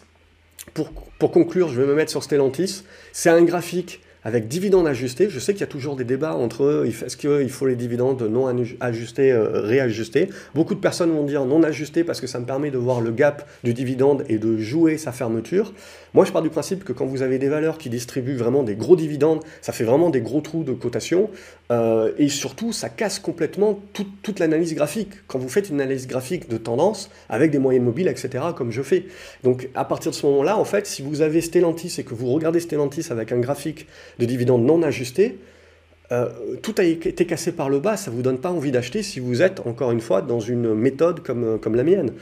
pour, 0.73 0.91
pour 1.19 1.31
conclure, 1.31 1.69
je 1.69 1.81
vais 1.81 1.87
me 1.87 1.95
mettre 1.95 2.11
sur 2.11 2.23
Stellantis, 2.23 2.83
c'est 3.13 3.31
un 3.31 3.43
graphique 3.43 4.01
avec 4.25 4.49
dividendes 4.49 4.87
ajustés. 4.87 5.29
Je 5.29 5.39
sais 5.39 5.53
qu'il 5.53 5.61
y 5.61 5.65
a 5.65 5.69
toujours 5.69 5.97
des 5.97 6.05
débats 6.05 6.35
entre 6.35 6.87
est-ce 6.87 7.17
qu'il 7.17 7.51
faut 7.51 7.67
les 7.67 7.77
dividendes 7.77 8.23
non 8.23 8.47
ajustés, 8.81 9.33
euh, 9.33 9.61
réajustés? 9.61 10.31
Beaucoup 10.55 10.75
de 10.75 10.81
personnes 10.81 11.11
vont 11.11 11.25
dire 11.25 11.45
non 11.45 11.63
ajustés 11.63 12.05
parce 12.05 12.21
que 12.21 12.27
ça 12.27 12.41
me 12.41 12.47
permet 12.47 12.71
de 12.71 12.79
voir 12.79 13.01
le 13.01 13.11
gap 13.11 13.49
du 13.63 13.75
dividende 13.75 14.25
et 14.29 14.39
de 14.39 14.57
jouer 14.57 14.99
sa 14.99 15.13
fermeture. 15.13 15.73
Moi, 16.15 16.25
je 16.25 16.31
pars 16.31 16.43
du 16.43 16.49
principe 16.49 16.85
que 16.85 16.93
quand 16.93 17.07
vous 17.07 17.23
avez 17.23 17.39
des 17.39 17.49
valeurs 17.49 17.77
qui 17.77 17.91
distribuent 17.91 18.37
vraiment 18.37 18.63
des 18.63 18.77
gros 18.77 18.95
dividendes, 18.95 19.41
ça 19.61 19.73
fait 19.73 19.83
vraiment 19.83 20.11
des 20.11 20.21
gros 20.21 20.41
trous 20.41 20.63
de 20.63 20.73
cotation. 20.73 21.29
Euh, 21.73 22.13
et 22.19 22.29
surtout, 22.29 22.73
ça 22.73 22.89
casse 22.89 23.19
complètement 23.19 23.81
toute 24.23 24.39
l'analyse 24.39 24.75
graphique. 24.75 25.11
Quand 25.27 25.41
vous 25.41 25.49
faites 25.49 25.71
une 25.71 25.81
analyse 25.81 26.07
graphique 26.07 26.49
de 26.49 26.57
tendance 26.57 27.11
avec 27.29 27.51
des 27.51 27.59
moyennes 27.59 27.83
mobiles, 27.83 28.07
etc., 28.07 28.45
comme 28.57 28.71
je 28.71 28.83
fais. 28.83 29.07
Donc, 29.43 29.69
à 29.75 29.85
partir 29.85 30.13
de 30.13 30.17
ce 30.17 30.25
moment-là, 30.27 30.57
en 30.57 30.65
fait, 30.65 30.87
si 30.87 31.03
vous 31.03 31.21
avez 31.21 31.41
Stellantis 31.41 31.97
et 31.99 32.05
que 32.05 32.15
vous 32.15 32.33
regardez 32.33 32.61
Stellantis 32.61 33.07
avec 33.11 33.33
un 33.33 33.39
graphique 33.39 33.89
de 34.19 34.25
dividendes 34.25 34.65
non 34.65 34.83
ajustés, 34.83 35.39
euh, 36.13 36.29
tout 36.63 36.75
a 36.79 36.85
été 36.85 37.27
cassé 37.27 37.53
par 37.53 37.69
le 37.69 37.81
bas, 37.81 37.97
ça 37.97 38.11
ne 38.11 38.17
vous 38.17 38.23
donne 38.23 38.39
pas 38.39 38.51
envie 38.51 38.71
d'acheter 38.71 39.03
si 39.03 39.21
vous 39.21 39.43
êtes, 39.43 39.61
encore 39.67 39.91
une 39.91 40.01
fois, 40.01 40.23
dans 40.23 40.41
une 40.41 40.75
méthode 40.75 41.21
comme, 41.21 41.59
comme 41.59 41.75
la 41.75 41.85
mienne. 41.85 42.13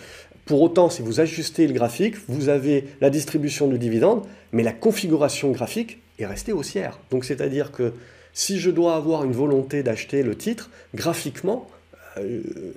Pour 0.45 0.63
autant, 0.63 0.89
si 0.89 1.03
vous 1.03 1.21
ajustez 1.21 1.67
le 1.67 1.73
graphique, 1.73 2.17
vous 2.29 2.49
avez 2.49 2.85
la 3.01 3.11
distribution 3.11 3.69
du 3.69 3.79
dividende, 3.79 4.25
mais 4.53 4.63
la 4.63 4.73
configuration 4.73 5.51
graphique 5.53 5.99
est 6.19 6.27
restée 6.27 6.53
haussière. 6.53 6.99
Donc 7.11 7.25
c'est-à-dire 7.25 7.71
que 7.71 7.93
si 8.33 8.59
je 8.59 8.71
dois 8.71 8.97
avoir 8.97 9.25
une 9.25 9.33
volonté 9.33 9.83
d'acheter 9.83 10.23
le 10.23 10.35
titre, 10.35 10.71
graphiquement, 10.95 11.69
euh, 11.69 11.82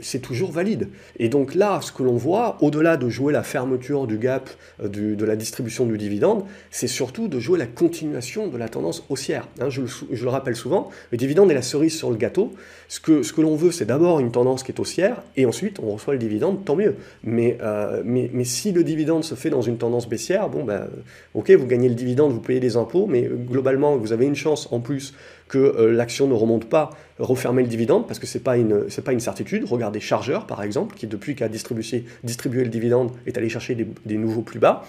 c'est 0.02 0.22
toujours 0.22 0.52
valide. 0.52 0.90
Et 1.20 1.30
donc 1.30 1.56
là, 1.56 1.80
ce 1.82 1.92
que 1.92 2.04
l'on 2.04 2.16
voit, 2.16 2.58
au-delà 2.62 2.98
de 2.98 3.10
jouer 3.10 3.34
la 3.34 3.44
fermeture 3.44 4.08
du 4.08 4.18
gap 4.18 4.50
euh, 4.84 4.88
de 4.88 5.26
la 5.26 5.36
distribution 5.36 5.86
du 5.86 5.98
dividende, 5.98 6.44
c'est 6.72 6.88
surtout 6.88 7.28
de 7.28 7.40
jouer 7.40 7.60
la 7.60 7.68
continuation 7.68 8.48
de 8.48 8.58
la 8.58 8.70
tendance 8.70 9.04
haussière. 9.10 9.48
Hein, 9.60 9.70
je, 9.70 9.82
le, 9.82 10.30
rappelle 10.30 10.56
souvent, 10.56 10.90
le 11.12 11.18
dividende 11.18 11.52
est 11.52 11.56
la 11.56 11.62
cerise 11.62 11.98
sur 11.98 12.10
le 12.10 12.18
gâteau. 12.18 12.54
Ce 12.88 13.00
que, 13.00 13.24
ce 13.24 13.34
que 13.34 13.42
l'on 13.42 13.56
veut, 13.56 13.72
c'est 13.72 13.86
d'abord 13.86 14.20
une 14.20 14.32
tendance 14.32 14.64
qui 14.64 14.72
est 14.72 14.80
haussière, 14.80 15.22
et 15.36 15.46
ensuite 15.46 15.80
on 15.80 15.92
reçoit 15.92 16.14
le 16.14 16.20
dividende, 16.20 16.64
tant 16.66 16.76
mieux. 16.76 16.96
Mais, 17.24 17.58
euh, 17.62 18.02
mais, 18.06 18.30
mais, 18.34 18.44
si 18.44 18.72
le 18.72 18.84
dividende 18.84 19.24
se 19.24 19.36
fait 19.36 19.50
dans 19.50 19.62
une 19.62 19.78
tendance 19.78 20.08
baissière, 20.08 20.50
bon, 20.50 20.64
ben, 20.64 20.88
ok, 21.34 21.52
vous 21.52 21.66
gagnez 21.66 21.90
le 21.90 21.96
dividende, 21.96 22.32
vous 22.32 22.40
payez 22.40 22.60
des 22.60 22.78
impôts, 22.78 23.08
mais 23.08 23.24
globalement, 23.24 23.98
vous 23.98 24.14
avez 24.14 24.26
une 24.26 24.36
chance 24.36 24.68
en 24.72 24.80
plus 24.80 25.14
que 25.48 25.58
euh, 25.58 25.92
l'action 25.92 26.28
ne 26.28 26.34
remonte 26.34 26.66
pas, 26.66 26.92
refermer 27.20 27.62
le 27.62 27.68
dividende, 27.68 28.08
parce 28.08 28.20
que 28.20 28.28
ce 28.28 28.38
n'est 28.38 28.44
pas, 28.44 28.58
une, 28.58 28.86
pas 29.04 29.14
une 29.14 29.20
certitude. 29.20 29.66
Regardez 29.66 30.00
Chargeur, 30.00 30.48
par 30.48 30.64
exemple, 30.64 30.96
qui 30.96 31.08
depuis 31.08 31.36
qu'a 31.36 31.48
distribué, 31.48 32.06
distribué 32.24 32.64
le 32.64 32.70
dividende 32.70 33.12
est 33.26 33.38
allé 33.38 33.50
chercher 33.50 33.76
des, 33.76 34.18
nouveaux 34.18 34.42
plus 34.42 34.60
bas, 34.60 34.86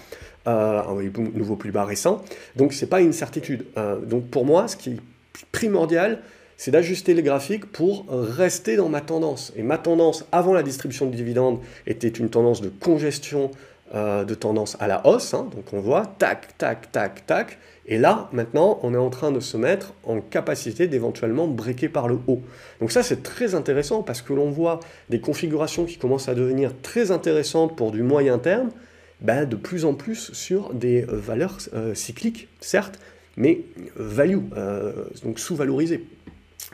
euh, 0.47 0.83
nouveaux 1.35 1.57
plus 1.57 1.73
bas 1.73 1.85
récents. 1.85 2.25
Donc 2.57 2.73
ce 2.73 2.85
n'est 2.85 2.89
pas 2.89 3.01
une 3.01 3.13
certitude. 3.13 3.67
Euh, 3.77 4.01
donc 4.01 4.27
pour 4.29 4.45
moi, 4.45 4.67
ce 4.69 4.77
qui 4.77 4.91
est 4.91 5.01
primordial, 5.53 6.21
c'est 6.57 6.71
d'ajuster 6.71 7.13
les 7.13 7.23
graphiques 7.23 7.67
pour 7.67 8.07
rester 8.09 8.77
dans 8.77 8.89
ma 8.89 9.03
tendance. 9.03 9.53
Et 9.57 9.63
ma 9.63 9.77
tendance 9.77 10.25
avant 10.33 10.55
la 10.55 10.63
distribution 10.63 11.05
du 11.05 11.15
dividende 11.15 11.59
était 11.87 12.09
une 12.09 12.31
tendance 12.31 12.63
de 12.63 12.71
congestion 12.71 13.51
euh, 13.95 14.25
de 14.25 14.35
tendance 14.35 14.77
à 14.81 14.89
la 14.89 15.07
hausse. 15.07 15.33
Hein. 15.33 15.49
donc 15.55 15.73
on 15.73 15.81
voit 15.81 16.07
tac, 16.19 16.59
tac, 16.59 16.91
tac, 16.91 17.25
tac. 17.25 17.59
Et 17.87 17.99
là, 17.99 18.29
maintenant, 18.33 18.81
on 18.83 18.93
est 18.95 18.99
en 18.99 19.11
train 19.11 19.31
de 19.31 19.39
se 19.39 19.57
mettre 19.57 19.95
en 20.03 20.21
capacité 20.21 20.89
d'éventuellement 20.89 21.47
breaker 21.47 21.89
par 21.89 22.09
le 22.09 22.19
haut. 22.27 22.43
Donc 22.81 22.91
ça, 22.91 23.05
c'est 23.05 23.23
très 23.23 23.55
intéressant 23.55 24.03
parce 24.03 24.23
que 24.23 24.33
l'on 24.33 24.51
voit 24.51 24.81
des 25.09 25.21
configurations 25.21 25.85
qui 25.85 25.99
commencent 25.99 26.29
à 26.29 26.35
devenir 26.35 26.73
très 26.83 27.13
intéressantes 27.13 27.77
pour 27.77 27.93
du 27.93 28.03
moyen 28.03 28.39
terme, 28.39 28.71
ben, 29.21 29.49
de 29.49 29.55
plus 29.55 29.85
en 29.85 29.95
plus 29.95 30.33
sur 30.33 30.75
des 30.75 31.03
valeurs 31.03 31.59
euh, 31.75 31.95
cycliques, 31.95 32.49
certes, 32.61 32.99
mais 33.37 33.61
value, 33.95 34.41
euh, 34.57 35.05
donc 35.25 35.39
sous-valorisées. 35.39 36.05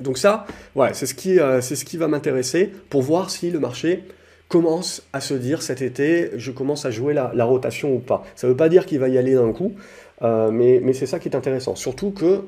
Donc 0.00 0.16
ça, 0.16 0.46
voilà, 0.74 0.94
c'est 0.94 1.04
ce, 1.04 1.14
ce 1.14 1.84
qui 1.84 1.96
va 1.98 2.08
m'intéresser 2.08 2.72
pour 2.88 3.02
voir 3.02 3.28
si 3.28 3.50
le 3.50 3.60
marché 3.60 4.04
commence 4.52 5.02
à 5.14 5.22
se 5.22 5.32
dire 5.32 5.62
cet 5.62 5.80
été, 5.80 6.30
je 6.36 6.50
commence 6.50 6.84
à 6.84 6.90
jouer 6.90 7.14
la, 7.14 7.44
rotation 7.46 7.94
ou 7.94 8.00
pas. 8.00 8.22
Ça 8.36 8.46
ne 8.46 8.52
veut 8.52 8.56
pas 8.56 8.68
dire 8.68 8.84
qu'il 8.84 8.98
va 8.98 9.08
y 9.08 9.16
aller 9.16 9.34
d'un 9.34 9.50
coup, 9.50 9.72
euh, 10.20 10.50
mais, 10.50 10.78
mais 10.84 10.92
c'est 10.92 11.06
ça 11.06 11.18
qui 11.18 11.30
est 11.30 11.34
intéressant. 11.34 11.74
Surtout 11.74 12.10
que 12.10 12.42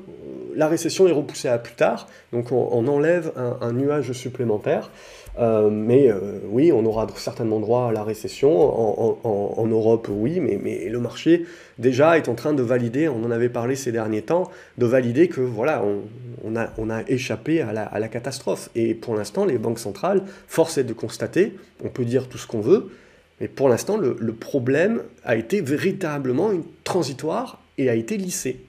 la 0.55 0.67
récession 0.67 1.07
est 1.07 1.11
repoussée 1.11 1.47
à 1.47 1.57
plus 1.57 1.73
tard, 1.73 2.07
donc 2.31 2.51
on, 2.51 2.87
enlève 2.87 3.31
un, 3.35 3.73
nuage 3.73 4.11
supplémentaire. 4.11 4.91
Euh, 5.37 5.69
mais 5.69 6.09
euh, 6.09 6.39
oui, 6.45 6.71
on 6.71 6.85
aura 6.85 7.07
certainement 7.15 7.59
droit 7.59 7.89
à 7.89 7.91
la 7.91 8.03
récession. 8.03 8.51
En, 9.25 9.67
Europe, 9.67 10.07
oui, 10.09 10.39
mais, 10.39 10.87
le 10.89 10.99
marché 10.99 11.45
déjà 11.79 12.17
est 12.17 12.29
en 12.29 12.35
train 12.35 12.53
de 12.53 12.61
valider, 12.61 13.09
on 13.09 13.23
en 13.23 13.31
avait 13.31 13.49
parlé 13.49 13.75
ces 13.75 13.91
derniers 13.91 14.21
temps, 14.21 14.49
de 14.77 14.85
valider 14.85 15.27
que 15.27 15.41
voilà, 15.41 15.83
on, 16.43 16.89
a, 16.89 17.01
échappé 17.07 17.61
à 17.61 17.73
la, 17.73 18.07
catastrophe. 18.07 18.69
Et 18.75 18.93
pour 18.93 19.15
l'instant, 19.15 19.45
les 19.45 19.57
banques 19.57 19.79
centrales, 19.79 20.23
force 20.47 20.77
est 20.77 20.83
de 20.83 20.93
constater, 20.93 21.55
on 21.83 21.89
peut 21.89 22.05
dire 22.05 22.29
tout 22.29 22.37
ce 22.37 22.47
qu'on 22.47 22.61
veut, 22.61 22.91
mais 23.41 23.47
pour 23.47 23.67
l'instant, 23.67 23.97
le, 23.97 24.15
le, 24.19 24.33
problème 24.33 25.01
a 25.25 25.35
été 25.35 25.59
véritablement 25.61 26.51
une 26.51 26.63
transitoire 26.83 27.59
et 27.77 27.89
a 27.89 27.95
été 27.95 28.17
lissé. 28.17 28.63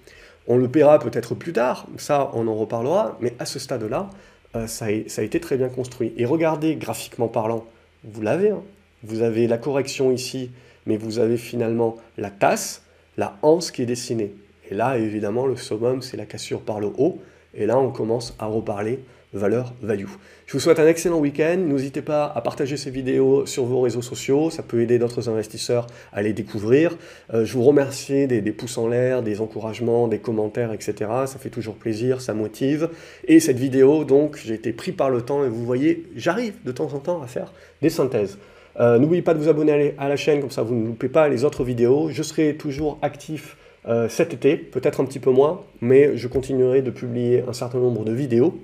On 0.48 0.56
le 0.56 0.68
paiera 0.68 0.98
peut-être 0.98 1.34
plus 1.34 1.52
tard, 1.52 1.86
ça 1.98 2.30
on 2.34 2.48
en 2.48 2.54
reparlera, 2.54 3.18
mais 3.20 3.34
à 3.38 3.46
ce 3.46 3.58
stade-là, 3.58 4.08
euh, 4.56 4.66
ça, 4.66 4.86
a, 4.86 5.22
été 5.22 5.40
très 5.40 5.56
bien 5.56 5.68
construit. 5.68 6.12
Et 6.16 6.24
regardez, 6.24 6.76
graphiquement 6.76 7.28
parlant, 7.28 7.64
vous 8.04 8.22
l'avez, 8.22 8.50
hein. 8.50 8.62
vous 9.02 9.22
avez 9.22 9.46
la 9.46 9.58
correction 9.58 10.12
ici, 10.12 10.50
mais 10.86 10.96
vous 10.96 11.18
avez 11.18 11.36
finalement 11.36 11.96
la 12.16 12.30
tasse, 12.30 12.82
la 13.16 13.38
hanse 13.42 13.70
qui 13.70 13.82
est 13.82 13.86
dessinée. 13.86 14.34
Et 14.70 14.74
là, 14.74 14.98
évidemment, 14.98 15.46
le 15.46 15.56
summum, 15.56 16.02
c'est 16.02 16.16
la 16.16 16.26
cassure 16.26 16.60
par 16.60 16.80
le 16.80 16.88
haut, 16.98 17.20
et 17.54 17.66
là, 17.66 17.78
on 17.78 17.90
commence 17.90 18.34
à 18.38 18.46
reparler 18.46 19.00
valeur 19.36 19.74
value. 19.82 20.06
Je 20.46 20.52
vous 20.52 20.60
souhaite 20.60 20.78
un 20.78 20.86
excellent 20.86 21.18
week-end. 21.18 21.56
N'hésitez 21.58 22.02
pas 22.02 22.32
à 22.34 22.40
partager 22.40 22.76
ces 22.76 22.90
vidéos 22.90 23.46
sur 23.46 23.64
vos 23.64 23.80
réseaux 23.80 24.02
sociaux. 24.02 24.50
Ça 24.50 24.62
peut 24.62 24.80
aider 24.80 24.98
d'autres 24.98 25.28
investisseurs 25.28 25.86
à 26.12 26.22
les 26.22 26.32
découvrir. 26.32 26.96
Euh, 27.34 27.44
je 27.44 27.52
vous 27.52 27.64
remercie 27.64 28.26
des, 28.26 28.40
pouces 28.52 28.78
en 28.78 28.88
l'air, 28.88 29.22
des 29.22 29.40
encouragements, 29.40 30.08
des 30.08 30.18
commentaires, 30.18 30.72
etc. 30.72 30.94
Ça 31.26 31.38
fait 31.38 31.50
toujours 31.50 31.74
plaisir, 31.74 32.20
ça 32.20 32.32
motive. 32.32 32.90
Et 33.26 33.40
cette 33.40 33.58
vidéo, 33.58 34.04
donc, 34.04 34.38
j'ai 34.44 34.54
été 34.54 34.72
pris 34.72 34.92
par 34.92 35.10
le 35.10 35.22
temps 35.22 35.44
et 35.44 35.48
vous 35.48 35.64
voyez, 35.64 36.04
j'arrive 36.14 36.54
de 36.64 36.72
temps 36.72 36.92
en 36.94 36.98
temps 36.98 37.22
à 37.22 37.26
faire 37.26 37.52
des 37.82 37.90
synthèses. 37.90 38.38
Euh, 38.78 38.98
n'oubliez 38.98 39.22
pas 39.22 39.34
de 39.34 39.38
vous 39.38 39.48
abonner 39.48 39.94
à 39.98 40.08
la 40.08 40.16
chaîne, 40.16 40.40
comme 40.40 40.50
ça 40.50 40.62
vous 40.62 40.74
ne 40.74 40.86
loupez 40.86 41.08
pas 41.08 41.28
les 41.28 41.44
autres 41.44 41.64
vidéos. 41.64 42.10
Je 42.10 42.22
serai 42.22 42.56
toujours 42.56 42.98
actif 43.02 43.56
euh, 43.88 44.08
cet 44.08 44.34
été, 44.34 44.56
peut-être 44.56 45.00
un 45.00 45.04
petit 45.04 45.20
peu 45.20 45.30
moins, 45.30 45.62
mais 45.80 46.16
je 46.16 46.28
continuerai 46.28 46.82
de 46.82 46.90
publier 46.90 47.44
un 47.48 47.52
certain 47.52 47.78
nombre 47.78 48.04
de 48.04 48.12
vidéos 48.12 48.58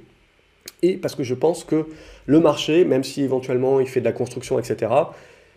et 0.83 0.97
parce 0.97 1.15
que 1.15 1.23
je 1.23 1.35
pense 1.35 1.65
que 1.65 1.87
le 2.27 2.41
marché, 2.41 2.85
même 2.85 3.05
si 3.05 3.23
éventuellement 3.23 3.81
il 3.81 3.89
fait 3.89 4.01
de 4.01 4.05
la 4.05 4.13
construction, 4.13 4.59
etc., 4.59 4.93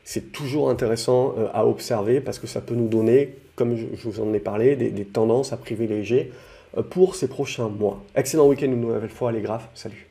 c'est 0.03 0.31
toujours 0.31 0.69
intéressant 0.69 1.33
euh, 1.37 1.47
à 1.53 1.65
observer 1.65 2.21
parce 2.21 2.37
que 2.37 2.47
ça 2.47 2.61
peut 2.61 2.75
nous 2.75 2.87
donner, 2.87 3.35
comme 3.55 3.75
je 3.75 4.07
vous 4.07 4.21
en 4.21 4.33
ai 4.33 4.39
parlé, 4.39 4.75
des, 4.75 5.05
tendances 5.05 5.51
à 5.51 5.57
privilégier 5.57 6.31
euh, 6.77 6.83
pour 6.83 7.15
ces 7.15 7.27
prochains 7.27 7.69
mois. 7.69 8.03
Excellent 8.15 8.47
week-end 8.47 8.67
une 8.67 8.81
nouvelle 8.81 9.09
fois 9.09 9.31
les 9.31 9.41
graphes, 9.41 9.67
salut 9.73 10.07